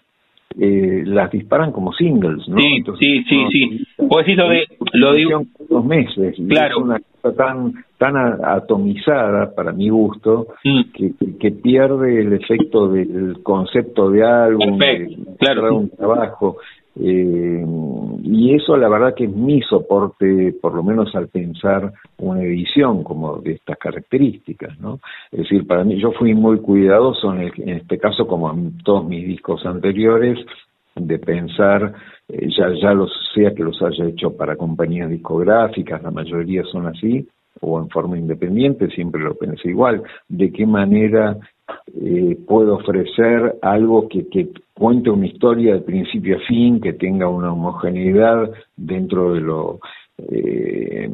[0.60, 2.58] eh, las disparan como singles, ¿no?
[2.58, 3.88] Sí, sí, sí, sí.
[4.08, 4.68] Puedes decir lo de...
[4.94, 5.48] Lo de...
[5.70, 6.36] Dos meses.
[6.48, 6.78] Claro.
[6.78, 10.82] Es una cosa tan, tan atomizada, para mi gusto, mm.
[10.94, 15.78] que, que, pierde el efecto del concepto de álbum, de, claro.
[15.78, 16.58] un trabajo.
[17.00, 17.66] Eh,
[18.24, 23.04] y eso la verdad que es mi soporte, por lo menos al pensar una edición
[23.04, 25.00] como de estas características, ¿no?
[25.32, 29.06] Es decir, para mí yo fui muy cuidadoso en, en este caso, como en todos
[29.06, 30.38] mis discos anteriores,
[30.96, 31.94] de pensar,
[32.28, 36.88] eh, ya, ya los sea que los haya hecho para compañías discográficas, la mayoría son
[36.88, 37.28] así,
[37.62, 41.38] o en forma independiente, siempre lo pensé igual, de qué manera
[42.02, 44.50] eh, puedo ofrecer algo que, que
[44.82, 49.80] cuente una historia de principio a fin, que tenga una homogeneidad dentro de lo
[50.18, 51.08] eh,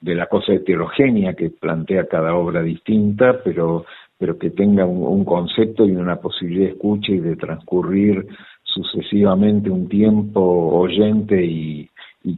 [0.00, 3.86] de la cosa heterogénea que plantea cada obra distinta, pero
[4.16, 8.24] pero que tenga un, concepto y una posibilidad de escucha y de transcurrir
[8.62, 10.40] sucesivamente un tiempo
[10.78, 11.90] oyente y,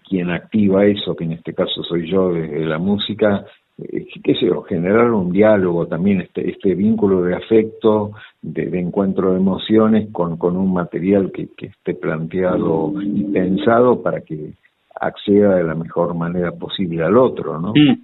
[0.08, 3.44] quien activa eso, que en este caso soy yo desde la música,
[3.76, 9.38] qué sé yo, generar un diálogo también, este, este vínculo de afecto, de, encuentro de
[9.38, 14.52] emociones con, con un material que, que esté planteado y pensado para que
[14.98, 17.72] acceda de la mejor manera posible al otro, ¿no?
[17.74, 18.00] Mm.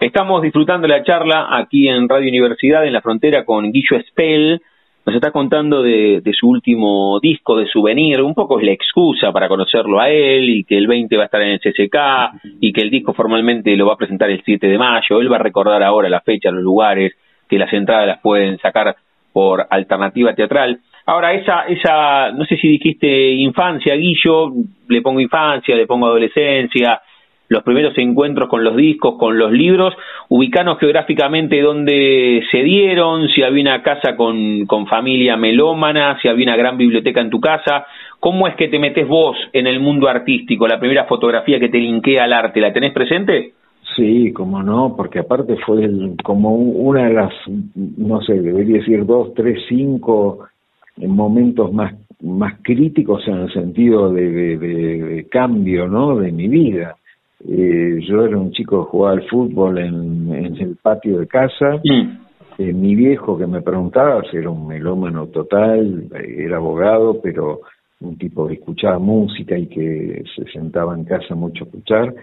[0.00, 4.62] Estamos disfrutando la charla aquí en Radio Universidad en la frontera con Guillo Spell,
[5.06, 9.48] nos está contando de, su último disco de souvenir, un poco es la excusa para
[9.48, 11.96] conocerlo a él y que el 20 va a estar en el CCK
[12.60, 15.36] y que el disco formalmente lo va a presentar el 7 de mayo, él va
[15.36, 17.14] a recordar ahora la fecha, los lugares,
[17.48, 18.94] que las entradas las pueden sacar
[19.32, 20.80] por alternativa teatral.
[21.06, 24.52] Ahora, esa, esa, no sé si dijiste infancia, Guillo,
[24.88, 27.00] le pongo infancia, le pongo adolescencia,
[27.50, 29.92] los primeros encuentros con los discos, con los libros,
[30.28, 36.46] ubicanos geográficamente dónde se dieron, si había una casa con, con familia melómana, si había
[36.46, 37.86] una gran biblioteca en tu casa,
[38.20, 40.68] ¿cómo es que te metes vos en el mundo artístico?
[40.68, 43.54] La primera fotografía que te linkea al arte, ¿la tenés presente?
[43.96, 45.90] Sí, como no, porque aparte fue
[46.22, 47.32] como una de las,
[47.74, 50.46] no sé, debería decir dos, tres, cinco
[50.96, 56.16] momentos más más críticos en el sentido de, de cambio, ¿no?
[56.16, 56.96] De mi vida
[57.48, 61.80] eh, yo era un chico que jugaba al fútbol en, el patio de casa.
[61.84, 62.18] Mm.
[62.58, 67.60] Eh, mi viejo que me preguntaba, era un melómano total, era abogado, pero
[68.00, 72.14] un tipo que escuchaba música y que se sentaba en casa mucho a escuchar.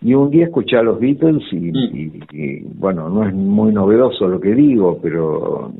[0.00, 2.78] Y un día escuché a los Beatles y, mm.
[2.78, 5.72] bueno, no es muy novedoso lo que digo, pero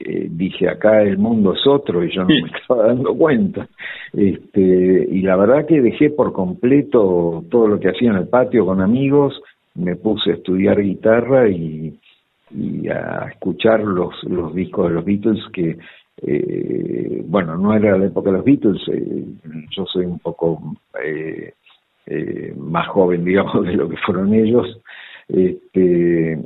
[0.00, 3.68] eh, dije acá el mundo es otro y yo no me estaba dando cuenta.
[4.12, 4.60] Este,
[5.10, 8.80] y la verdad que dejé por completo todo lo que hacía en el patio con
[8.80, 9.40] amigos,
[9.74, 11.98] me puse a estudiar guitarra y,
[12.50, 15.78] y a escuchar los, los discos de los Beatles que
[16.22, 19.24] eh, bueno, no era la época de los Beatles, eh,
[19.70, 21.52] yo soy un poco eh,
[22.06, 24.80] eh, más joven, digamos, de lo que fueron ellos,
[25.28, 26.38] este,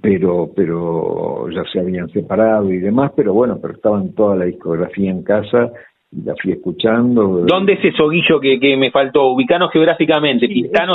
[0.00, 5.10] pero, pero ya se habían separado y demás, pero bueno, pero estaban toda la discografía
[5.10, 5.70] en casa
[6.10, 7.44] y la fui escuchando.
[7.46, 9.32] ¿Dónde es eso, Guillo, que, que me faltó?
[9.32, 10.46] Ubicanos geográficamente.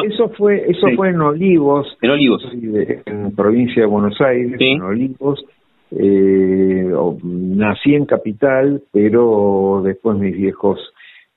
[0.08, 1.98] Eso fue, eso fue en Olivos.
[2.02, 2.44] En Olivos.
[2.54, 5.44] en provincia de Buenos Aires, en Olivos
[5.92, 6.92] eh,
[7.24, 10.80] nací en Capital, pero después mis viejos,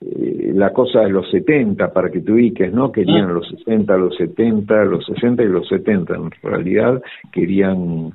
[0.01, 2.90] eh, la cosa de los 70, para que te ubiques, ¿no?
[2.90, 3.32] Querían ah.
[3.32, 8.12] los 60, los 70, los 60 y los 70, en realidad querían,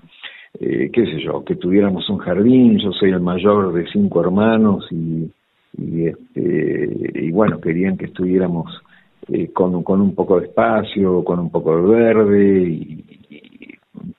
[0.59, 4.87] eh, qué sé yo, que tuviéramos un jardín, yo soy el mayor de cinco hermanos
[4.91, 5.29] y,
[5.77, 8.81] y, este, y bueno, querían que estuviéramos
[9.27, 13.05] eh, con, con un poco de espacio, con un poco de verde y,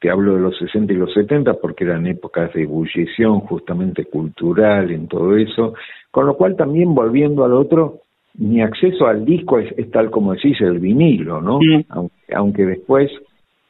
[0.01, 4.91] te hablo de los 60 y los 70 porque eran épocas de ebullición justamente cultural
[4.91, 5.75] en todo eso,
[6.11, 8.01] con lo cual también volviendo al otro,
[8.39, 11.59] mi acceso al disco es, tal como decís, el vinilo, ¿no?
[11.89, 13.11] Aunque, aunque, después,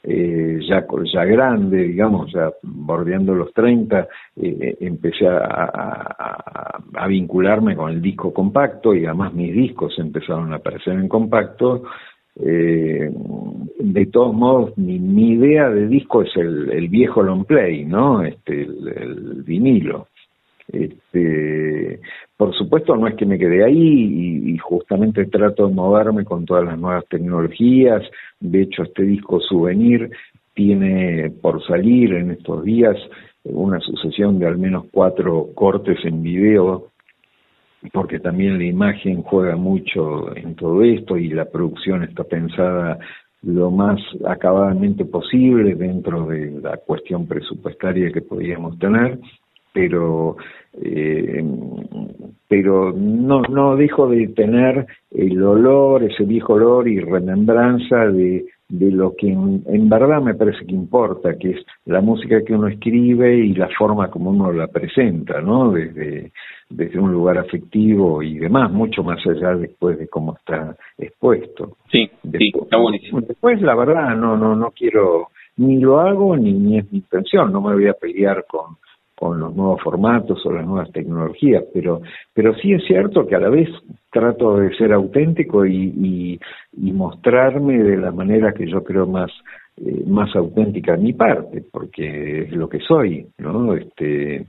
[0.02, 7.76] eh, ya, ya grande, digamos, ya bordeando los 30, eh, empecé a, a, a, vincularme
[7.76, 11.84] con el disco compacto y además mis discos empezaron a aparecer en compacto
[12.39, 13.11] eh,
[13.78, 18.22] de todos modos, mi, idea de disco es el, viejo long play, ¿no?
[18.22, 20.09] Este, el, vinilo.
[20.68, 22.01] Este,
[22.37, 26.64] por supuesto, no es que me quedé ahí y, justamente trato de moverme con todas
[26.64, 28.03] las nuevas tecnologías.
[28.41, 30.11] De hecho, este disco Souvenir
[30.55, 32.97] tiene por salir en estos días
[33.45, 36.89] una sucesión de al menos cuatro cortes en video
[37.92, 42.98] porque también la imagen juega mucho en todo esto y la producción está pensada
[43.42, 49.18] lo más acabadamente posible dentro de la cuestión presupuestaria que podíamos tener,
[49.76, 50.38] pero
[50.80, 51.44] eh,
[52.48, 58.90] pero no no dejo de tener el olor, ese viejo olor y remembranza de de
[58.90, 63.36] lo que en, verdad me parece que importa, que es la música que uno escribe
[63.36, 65.70] y la forma como uno la presenta, ¿no?
[65.70, 66.32] Desde,
[66.68, 71.76] desde un lugar afectivo y demás, mucho más allá después de cómo está expuesto.
[71.92, 73.20] Sí, sí, está buenísimo.
[73.20, 77.52] Después, la verdad, no, no, no quiero, ni lo hago, ni, ni es mi intención,
[77.52, 78.78] no me voy a pelear con,
[79.16, 82.02] con los nuevos formatos o las nuevas tecnologías, pero,
[82.34, 83.68] pero sí es cierto que a la vez
[84.10, 86.38] trato de ser auténtico y,
[86.76, 89.30] y, mostrarme de la manera que yo creo más,
[89.76, 93.74] eh, más auténtica a mi parte, porque es lo que soy, ¿no?
[93.74, 94.46] Este,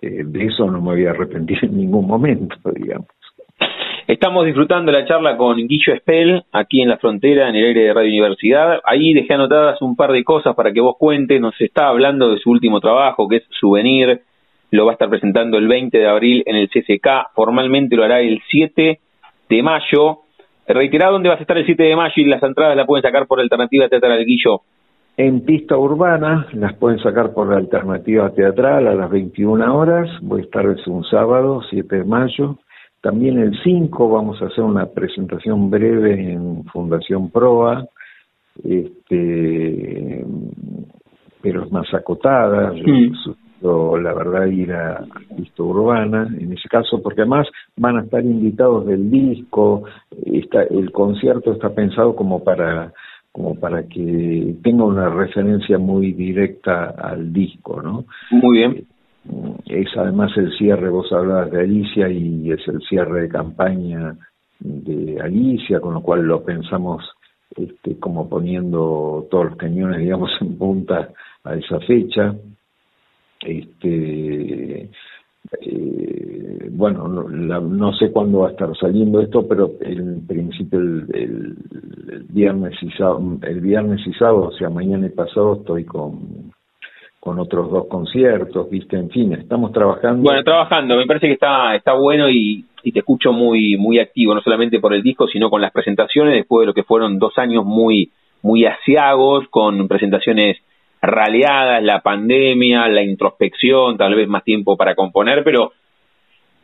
[0.00, 3.08] eh, de eso no me voy a arrepentir en ningún momento, digamos.
[4.06, 7.94] Estamos disfrutando la charla con Guillo Espel, aquí en la frontera, en el aire de
[7.94, 8.80] Radio Universidad.
[8.84, 11.40] Ahí dejé anotadas un par de cosas para que vos cuentes.
[11.40, 14.20] Nos está hablando de su último trabajo, que es Souvenir.
[14.70, 17.32] Lo va a estar presentando el 20 de abril en el CCK.
[17.34, 19.00] Formalmente lo hará el 7
[19.48, 20.18] de mayo.
[20.68, 22.12] Reiterado, ¿dónde vas a estar el 7 de mayo?
[22.16, 24.60] Y las entradas las pueden sacar por Alternativa Teatral Guillo.
[25.16, 30.10] En pista urbana las pueden sacar por la alternativa teatral a las 21 horas.
[30.20, 32.58] Voy a estar es un sábado, 7 de mayo.
[33.04, 37.86] También el 5 vamos a hacer una presentación breve en Fundación Proa,
[38.64, 40.24] este,
[41.42, 42.72] pero es más acotada.
[43.60, 45.04] Yo la verdad ir a
[45.36, 47.46] pista urbana en ese caso porque además
[47.76, 49.84] van a estar invitados del disco
[50.24, 52.92] está, el concierto está pensado como para
[53.32, 58.86] como para que tenga una referencia muy directa al disco no muy bien
[59.66, 64.16] es además el cierre, vos hablabas de Alicia y es el cierre de campaña
[64.60, 67.04] de Alicia, con lo cual lo pensamos
[67.56, 71.10] este, como poniendo todos los cañones, digamos, en punta
[71.44, 72.34] a esa fecha.
[73.40, 74.90] Este,
[75.60, 81.06] eh, bueno, no, no, sé cuándo va a estar saliendo esto, pero en principio el,
[81.12, 81.56] el,
[82.30, 86.53] viernes y sábado, el viernes y sábado, o sea, mañana y pasado estoy con
[87.24, 90.22] con otros dos conciertos, viste, en fin, estamos trabajando.
[90.22, 94.34] Bueno, trabajando, me parece que está está bueno y, y te escucho muy muy activo,
[94.34, 97.32] no solamente por el disco, sino con las presentaciones después de lo que fueron dos
[97.38, 98.10] años muy
[98.42, 100.58] muy asiagos con presentaciones
[101.00, 105.72] raleadas, la pandemia, la introspección, tal vez más tiempo para componer, pero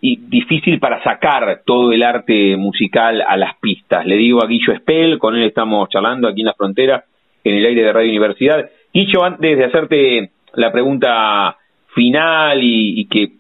[0.03, 4.05] y difícil para sacar todo el arte musical a las pistas.
[4.05, 7.05] Le digo a Guillo Espel, con él estamos charlando aquí en la frontera,
[7.45, 8.69] en el aire de Radio Universidad.
[8.93, 11.57] Guillo, antes de hacerte la pregunta
[11.95, 13.33] final y, y que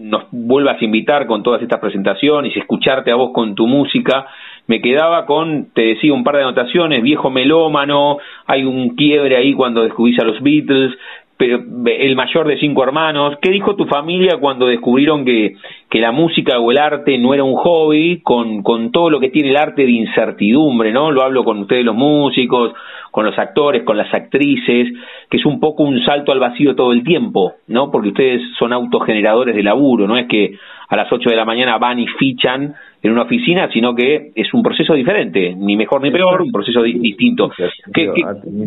[0.00, 4.26] nos vuelvas a invitar con todas estas presentaciones y escucharte a vos con tu música,
[4.66, 9.52] me quedaba con, te decía, un par de anotaciones, viejo melómano, hay un quiebre ahí
[9.52, 10.96] cuando descubrís a los Beatles,
[11.40, 13.38] pero el mayor de cinco hermanos.
[13.40, 15.54] ¿Qué dijo tu familia cuando descubrieron que,
[15.88, 19.30] que la música o el arte no era un hobby, con, con todo lo que
[19.30, 21.10] tiene el arte de incertidumbre, ¿no?
[21.10, 22.74] Lo hablo con ustedes los músicos,
[23.10, 24.92] con los actores, con las actrices,
[25.30, 27.90] que es un poco un salto al vacío todo el tiempo, ¿no?
[27.90, 30.58] Porque ustedes son autogeneradores de laburo, no es que
[30.90, 34.52] a las ocho de la mañana van y fichan en una oficina, sino que es
[34.52, 37.50] un proceso diferente, ni mejor ni peor, un proceso distinto.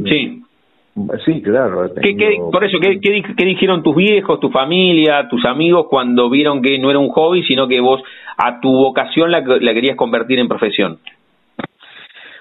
[0.08, 0.42] sí.
[1.26, 1.90] Sí, claro.
[2.52, 6.92] por eso, ¿qué, ¿qué, dijeron tus viejos, tu familia, tus amigos cuando vieron que no
[6.92, 8.02] era un hobby, sino que vos
[8.38, 11.00] a tu vocación la, la querías convertir en profesión?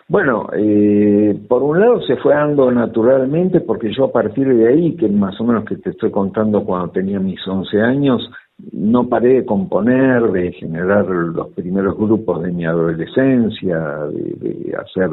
[0.07, 4.97] Bueno, eh, por un lado se fue dando naturalmente porque yo a partir de ahí,
[4.97, 8.31] que más o menos que te estoy contando cuando tenía mis 11 años,
[8.73, 15.11] no paré de componer, de generar los primeros grupos de mi adolescencia, de, hacer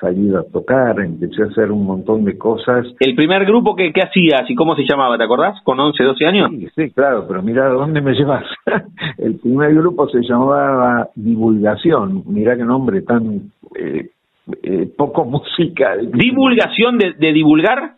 [0.00, 2.86] salir a tocar, empecé a hacer un montón de cosas.
[3.00, 5.60] ¿El primer grupo que, que hacías y cómo se llamaba, te acordás?
[5.62, 6.50] ¿Con 11, 12 años?
[6.50, 8.44] Sí, sí claro, pero mira, ¿dónde me llevas?
[9.18, 14.10] el primer grupo se llamaba Divulgación, mira qué nombre tan eh,
[14.62, 16.10] eh, poco musical.
[16.12, 17.94] ¿Divulgación de, de divulgar?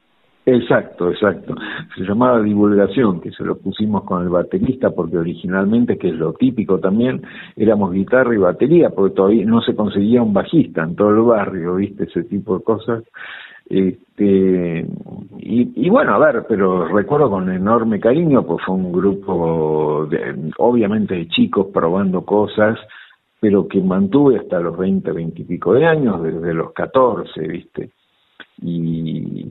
[0.48, 1.56] Exacto, exacto.
[1.96, 6.34] Se llamaba divulgación, que se lo pusimos con el baterista porque originalmente, que es lo
[6.34, 7.20] típico también,
[7.56, 11.74] éramos guitarra y batería, porque todavía no se conseguía un bajista en todo el barrio,
[11.74, 12.04] ¿viste?
[12.04, 13.02] Ese tipo de cosas.
[13.68, 14.86] Este,
[15.38, 20.52] y, y bueno, a ver, pero recuerdo con enorme cariño, pues fue un grupo, de,
[20.58, 22.78] obviamente de chicos probando cosas,
[23.40, 27.90] pero que mantuve hasta los 20, 20 y pico de años, desde los 14, ¿viste?
[28.62, 29.50] Y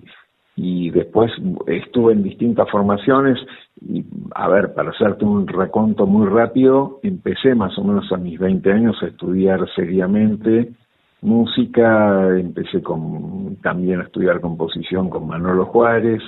[0.56, 1.32] y después
[1.68, 3.38] estuve en distintas formaciones
[3.82, 8.40] y a ver, para hacerte un reconto muy rápido, empecé más o menos a mis
[8.40, 10.72] 20 años a estudiar seriamente
[11.22, 16.22] música, empecé con también a estudiar composición con Manolo Juárez,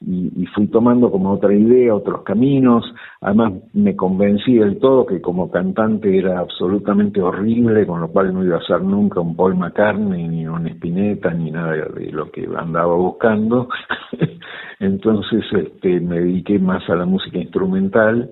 [0.00, 2.84] y, fui tomando como otra idea, otros caminos.
[3.20, 8.44] Además, me convencí del todo que como cantante era absolutamente horrible, con lo cual no
[8.44, 12.48] iba a ser nunca un Paul McCartney, ni un Spinetta, ni nada de lo que
[12.56, 13.68] andaba buscando.
[14.80, 18.30] Entonces, este, me dediqué más a la música instrumental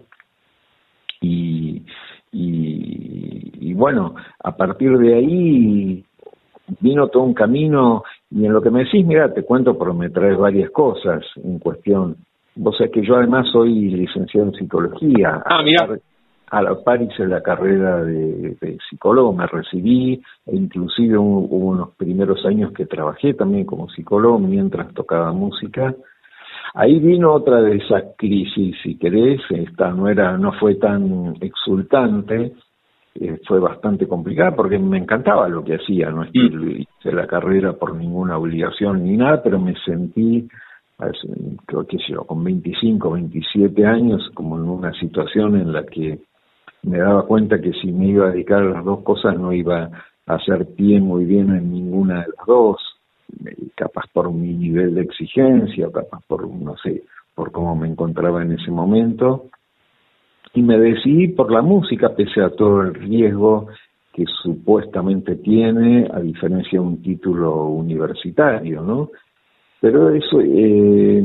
[1.21, 1.83] y,
[2.31, 6.05] y, y bueno, a partir de ahí
[6.81, 8.05] vino todo un camino
[8.37, 11.59] y en lo que me decís, mira, te cuento porque me traes varias cosas en
[11.59, 12.17] cuestión.
[12.55, 15.43] Vos sabés que yo además soy licenciado en psicología.
[15.47, 15.89] Ah, mira.
[16.51, 22.45] A la par hice la carrera de, psicólogo, me recibí, e inclusive hubo, unos primeros
[22.45, 25.95] años que trabajé también como psicólogo mientras tocaba música.
[26.75, 32.53] Ahí vino otra de esas crisis, si querés, esta no era, no fue tan exultante,
[33.21, 36.81] eh, fue bastante complicada porque me encantaba lo que hacía, no es que mm.
[36.81, 40.49] hice la carrera por ninguna obligación ni nada, pero me sentí,
[41.67, 46.19] creo que yo, con 25, 27 años, como en una situación en la que
[46.83, 49.91] me daba cuenta que si me iba a dedicar a las dos cosas no iba
[50.27, 52.77] a hacer pie muy bien en ninguna de las dos,
[53.75, 57.03] capaz por mi nivel de exigencia, capaz por, no sé,
[57.35, 59.47] por cómo me encontraba en ese momento
[60.57, 63.69] y me decidí por la música pese a todo el riesgo
[64.15, 69.11] que supuestamente tiene, a diferencia de un título universitario, ¿no?
[69.79, 71.23] Pero eso, eh,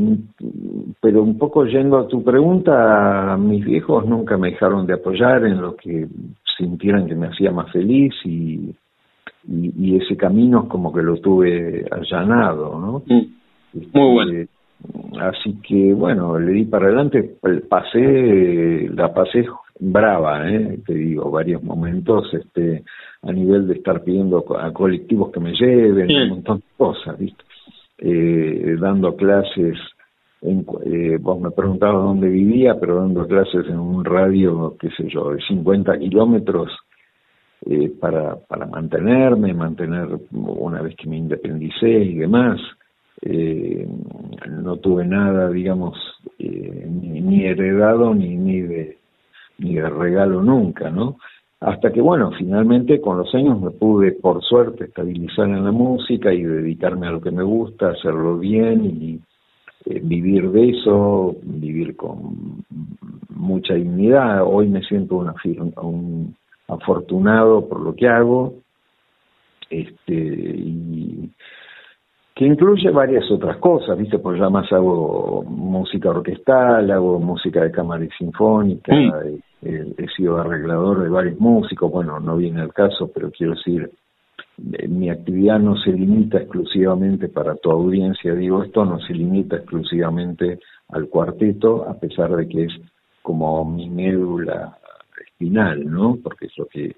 [0.99, 5.61] pero un poco yendo a tu pregunta, mis viejos nunca me dejaron de apoyar en
[5.61, 6.05] lo que
[6.57, 8.75] sintieran que me hacía más feliz y,
[9.47, 13.03] y, ese camino como que lo tuve allanado, ¿no?
[13.05, 13.93] Mm.
[13.93, 14.31] Muy bueno.
[14.33, 14.60] Este,
[15.19, 17.37] Así que bueno, le di para adelante,
[17.69, 19.45] pasé, la pasé
[19.79, 20.79] brava, ¿eh?
[20.85, 22.83] te digo, varios momentos este
[23.23, 27.43] a nivel de estar pidiendo a colectivos que me lleven, un montón de cosas, ¿viste?
[27.97, 29.77] Eh, dando clases,
[30.41, 35.07] en, eh, vos me preguntabas dónde vivía, pero dando clases en un radio, qué sé
[35.07, 36.71] yo, de 50 kilómetros
[37.67, 42.59] eh, para, para mantenerme, mantener una vez que me independicé y demás
[43.21, 43.87] eh,
[44.49, 45.97] no tuve nada, digamos,
[46.39, 48.97] eh, ni, heredado ni, ni, de,
[49.59, 51.17] ni de regalo nunca, ¿no?
[51.59, 56.33] Hasta que, bueno, finalmente con los años me pude, por suerte, estabilizar en la música
[56.33, 59.19] y dedicarme a lo que me gusta, hacerlo bien y,
[59.85, 62.63] eh, vivir de eso, vivir con
[63.29, 64.43] mucha dignidad.
[64.43, 66.35] Hoy me siento un
[66.67, 68.55] afortunado por lo que hago,
[69.69, 71.29] este, y
[72.35, 74.19] que incluye varias otras cosas, ¿viste?
[74.19, 78.93] Pues ya más hago música orquestal, hago música de cámara y sinfónica,
[79.61, 83.91] he, sido arreglador de varios músicos, bueno, no viene al caso, pero quiero decir,
[84.73, 89.57] eh, mi actividad no se limita exclusivamente para tu audiencia, digo esto, no se limita
[89.57, 90.59] exclusivamente
[90.89, 92.73] al cuarteto, a pesar de que es
[93.21, 94.77] como mi médula
[95.25, 96.17] espinal, ¿no?
[96.23, 96.95] Porque es lo que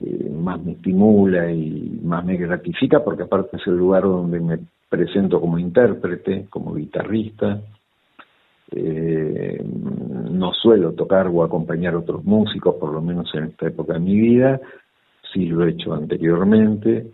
[0.00, 4.58] eh, más me estimula y más me gratifica, porque aparte es el lugar donde me
[4.88, 7.60] presento como intérprete, como guitarrista.
[8.72, 13.94] Eh, no suelo tocar o acompañar a otros músicos, por lo menos en esta época
[13.94, 14.60] de mi vida,
[15.32, 17.06] sí lo he hecho anteriormente,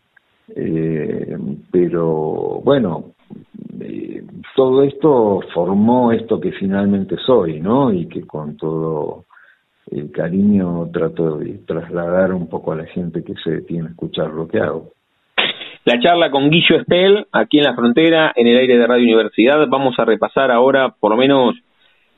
[0.54, 1.36] eh,
[1.70, 3.12] pero bueno,
[3.80, 4.24] eh,
[4.56, 7.92] todo esto formó esto que finalmente soy, ¿no?
[7.92, 9.26] Y que con todo
[9.92, 14.30] el cariño trato de trasladar un poco a la gente que se detiene a escuchar
[14.30, 14.92] lo que hago.
[15.84, 19.66] La charla con Guillo Estel, aquí en la frontera, en el aire de Radio Universidad.
[19.68, 21.56] Vamos a repasar ahora, por lo menos,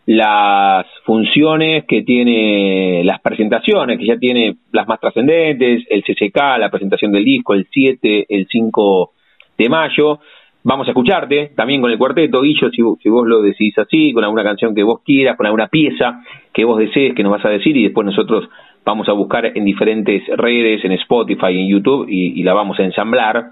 [0.07, 6.71] las funciones que tiene, las presentaciones que ya tiene las más trascendentes, el CCK, la
[6.71, 9.13] presentación del disco, el 7, el 5
[9.57, 10.21] de mayo.
[10.67, 14.25] Vamos a escucharte también con el cuarteto, Guillo, si, si vos lo decís así, con
[14.25, 16.23] alguna canción que vos quieras, con alguna pieza
[16.55, 18.49] que vos desees que nos vas a decir y después nosotros
[18.83, 23.51] vamos a buscar en diferentes redes, en Spotify, en YouTube y, la vamos a ensamblar.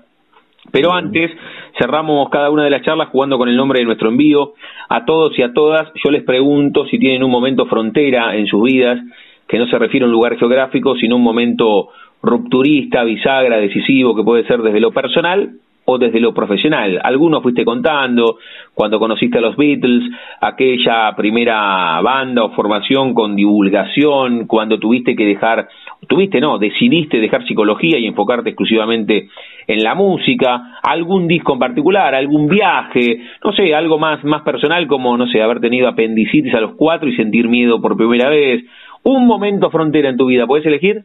[0.71, 1.31] Pero antes
[1.79, 4.55] cerramos cada una de las charlas jugando con el nombre de nuestro envío.
[4.89, 8.63] A todos y a todas yo les pregunto si tienen un momento frontera en sus
[8.63, 8.99] vidas,
[9.47, 11.91] que no se refiere a un lugar geográfico, sino un momento
[12.23, 17.01] rupturista, bisagra, decisivo, que puede ser desde lo personal o desde lo profesional.
[17.03, 18.37] Algunos fuiste contando
[18.75, 20.05] cuando conociste a los Beatles,
[20.41, 25.69] aquella primera banda o formación con divulgación, cuando tuviste que dejar,
[26.09, 29.29] tuviste no, decidiste dejar psicología y enfocarte exclusivamente
[29.67, 34.87] en la música, algún disco en particular, algún viaje, no sé, algo más, más personal
[34.87, 38.65] como, no sé, haber tenido apendicitis a los cuatro y sentir miedo por primera vez,
[39.05, 41.05] un momento frontera en tu vida, ¿puedes elegir?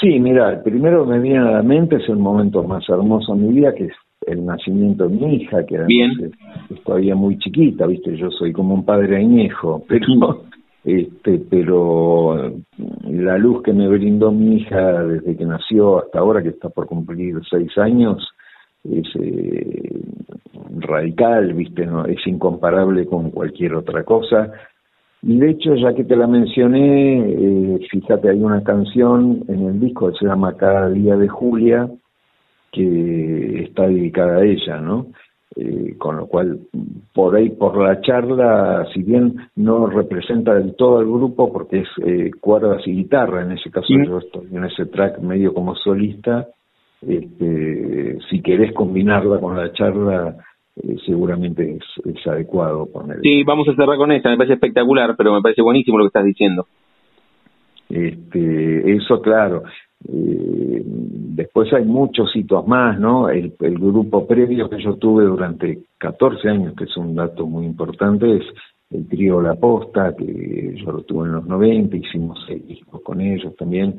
[0.00, 3.34] Sí, mira, el primero que me viene a la mente es el momento más hermoso
[3.34, 3.94] de mi vida, que es
[4.26, 6.32] el nacimiento de mi hija, que además
[6.70, 10.42] es, todavía muy chiquita, viste, yo soy como un padre añejo, pero
[10.84, 12.52] este, pero
[13.08, 16.86] la luz que me brindó mi hija desde que nació hasta ahora, que está por
[16.86, 18.28] cumplir seis años,
[18.84, 20.00] es eh,
[20.80, 24.52] radical, viste, no, es incomparable con cualquier otra cosa
[25.26, 29.80] y de hecho, ya que te la mencioné, eh, fíjate, hay una canción en el
[29.80, 31.88] disco que se llama Cada día de Julia,
[32.70, 35.06] que está dedicada a ella, ¿no?
[35.56, 36.58] Eh, con lo cual,
[37.14, 41.88] por ahí, por la charla, si bien no representa del todo al grupo, porque es
[42.04, 46.48] eh, cuerdas y guitarra, en ese caso yo estoy en ese track medio como solista,
[47.00, 50.36] este, si querés combinarla con la charla,
[50.76, 53.20] eh, seguramente es, adecuado poner.
[53.22, 56.08] Sí, vamos a cerrar con esa, me parece espectacular, pero me parece buenísimo lo que
[56.08, 56.66] estás diciendo.
[57.88, 59.62] Este, eso claro.
[60.06, 63.28] Eh, después hay muchos hitos más, ¿no?
[63.28, 67.64] El, el, grupo previo que yo tuve durante 14 años, que es un dato muy
[67.64, 68.44] importante, es
[68.90, 73.20] el trío La Posta, que yo lo tuve en los 90, hicimos seis discos con
[73.20, 73.98] ellos también,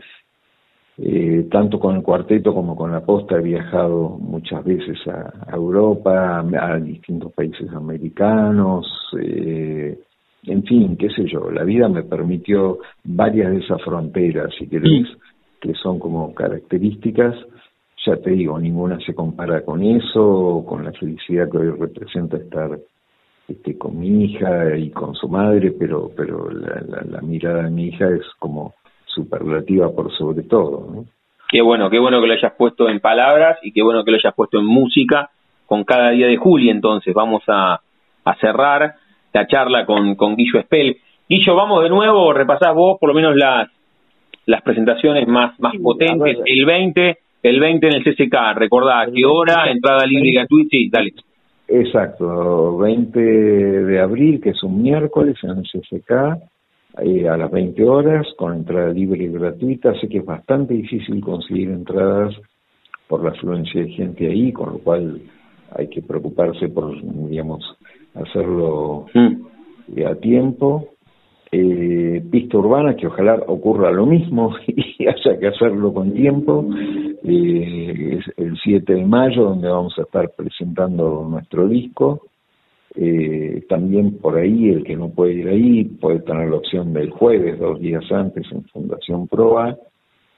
[0.98, 6.40] eh, tanto con el cuarteto como con la posta he viajado muchas veces a, Europa,
[6.40, 8.88] a, distintos países americanos,
[9.22, 10.00] eh,
[10.44, 15.08] en fin, qué sé yo, la vida me permitió varias de esas fronteras, si querés,
[15.60, 17.36] que son como características,
[18.06, 22.80] ya te digo, ninguna se compara con eso, con la felicidad que hoy representa estar
[23.50, 28.08] este, con mi hija y con su madre, pero, pero la mirada de mi hija
[28.10, 28.76] es como
[29.16, 30.88] superlativa por sobre todo.
[30.94, 31.06] ¿no?
[31.50, 34.18] Qué bueno, qué bueno que lo hayas puesto en palabras y qué bueno que lo
[34.18, 35.30] hayas puesto en música
[35.66, 36.72] con cada día de julio.
[36.72, 37.80] Entonces, vamos a,
[38.26, 38.96] a cerrar
[39.34, 40.98] la charla con, con Guillo Espel.
[41.28, 43.70] Guillo, vamos de nuevo, repasás vos por lo menos las,
[44.46, 46.38] las presentaciones más, más potentes.
[46.46, 49.70] El 20, el 20 en el CCK, recordá, ¿qué hora?
[49.70, 51.14] Entrada libre y gratuita, sí, dale.
[51.68, 56.38] Exacto, 20 de abril, que es un miércoles en el CCK,
[56.98, 59.94] a las 20 horas con entrada libre y gratuita.
[60.00, 62.34] Sé que es bastante difícil conseguir entradas
[63.08, 65.22] por la afluencia de gente ahí, con lo cual
[65.72, 66.96] hay que preocuparse por,
[67.30, 67.64] digamos,
[68.14, 70.06] hacerlo mm.
[70.06, 70.90] a tiempo.
[71.52, 76.66] Eh, pista urbana, que ojalá ocurra lo mismo y haya que hacerlo con tiempo.
[77.24, 82.22] Eh, es el 7 de mayo, donde vamos a estar presentando nuestro disco.
[82.98, 87.10] Eh, también por ahí, el que no puede ir ahí, puede tener la opción del
[87.10, 89.78] jueves, dos días antes, en Fundación Proa.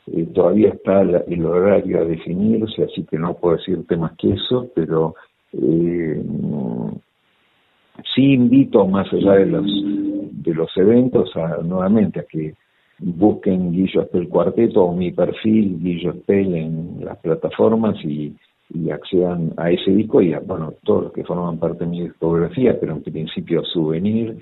[0.08, 4.68] Eh, todavía está el horario a definirse, así que no puedo decirte más que eso,
[4.74, 5.16] pero
[5.54, 6.22] eh,
[8.16, 9.66] sí invito, más allá de los,
[10.32, 12.56] de los eventos, a, nuevamente a que
[13.00, 18.36] busquen Guillo Espel Cuarteto o mi perfil Guillo Espel en las plataformas y
[18.70, 22.02] y accedan a ese disco y a, bueno, todos los que forman parte de mi
[22.02, 24.38] discografía, pero en principio Souvenir,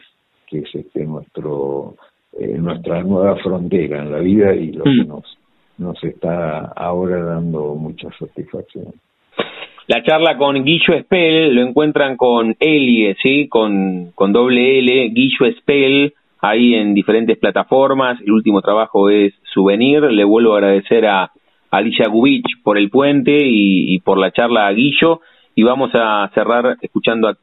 [0.47, 1.95] que es este nuestro
[2.37, 5.07] eh, nuestra nueva frontera en la vida y lo que mm.
[5.07, 5.37] nos,
[5.77, 8.87] nos está ahora dando mucha satisfacción.
[9.87, 13.47] La charla con Guillo Espel lo encuentran con Elie, ¿sí?
[13.47, 18.19] Con, con doble L, Guillo Espel, ahí en diferentes plataformas.
[18.19, 20.01] El último trabajo es Souvenir.
[20.01, 21.31] Le vuelvo a agradecer a,
[21.71, 25.21] Alicia Gubich por el puente y, por la charla a Guillo
[25.55, 27.35] y vamos a cerrar escuchando a,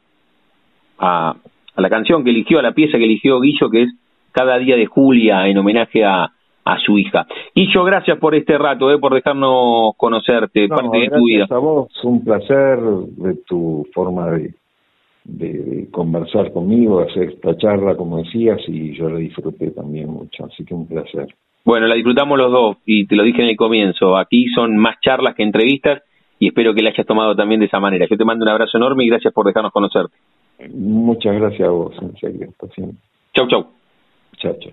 [0.99, 1.37] a,
[1.77, 3.95] la canción que eligió, a la pieza que eligió Guillo que es
[4.33, 6.31] Cada día de Julia en homenaje a,
[6.65, 7.27] a su hija.
[7.55, 11.47] Guillo, gracias por este rato, eh, por dejarnos conocerte, parte de tu vida.
[11.51, 14.55] a vos, un placer de tu forma de,
[15.25, 20.65] de, conversar conmigo, hacer esta charla, como decías, y yo la disfruté también mucho, así
[20.65, 21.27] que un placer.
[21.65, 24.17] Bueno, la disfrutamos los dos y te lo dije en el comienzo.
[24.17, 26.03] Aquí son más charlas que entrevistas
[26.39, 28.07] y espero que la hayas tomado también de esa manera.
[28.11, 30.17] Yo te mando un abrazo enorme y gracias por dejarnos conocerte.
[30.75, 32.49] Muchas gracias a vos, en serio.
[33.35, 33.67] Chau, chau.
[34.39, 34.73] Chau, chau.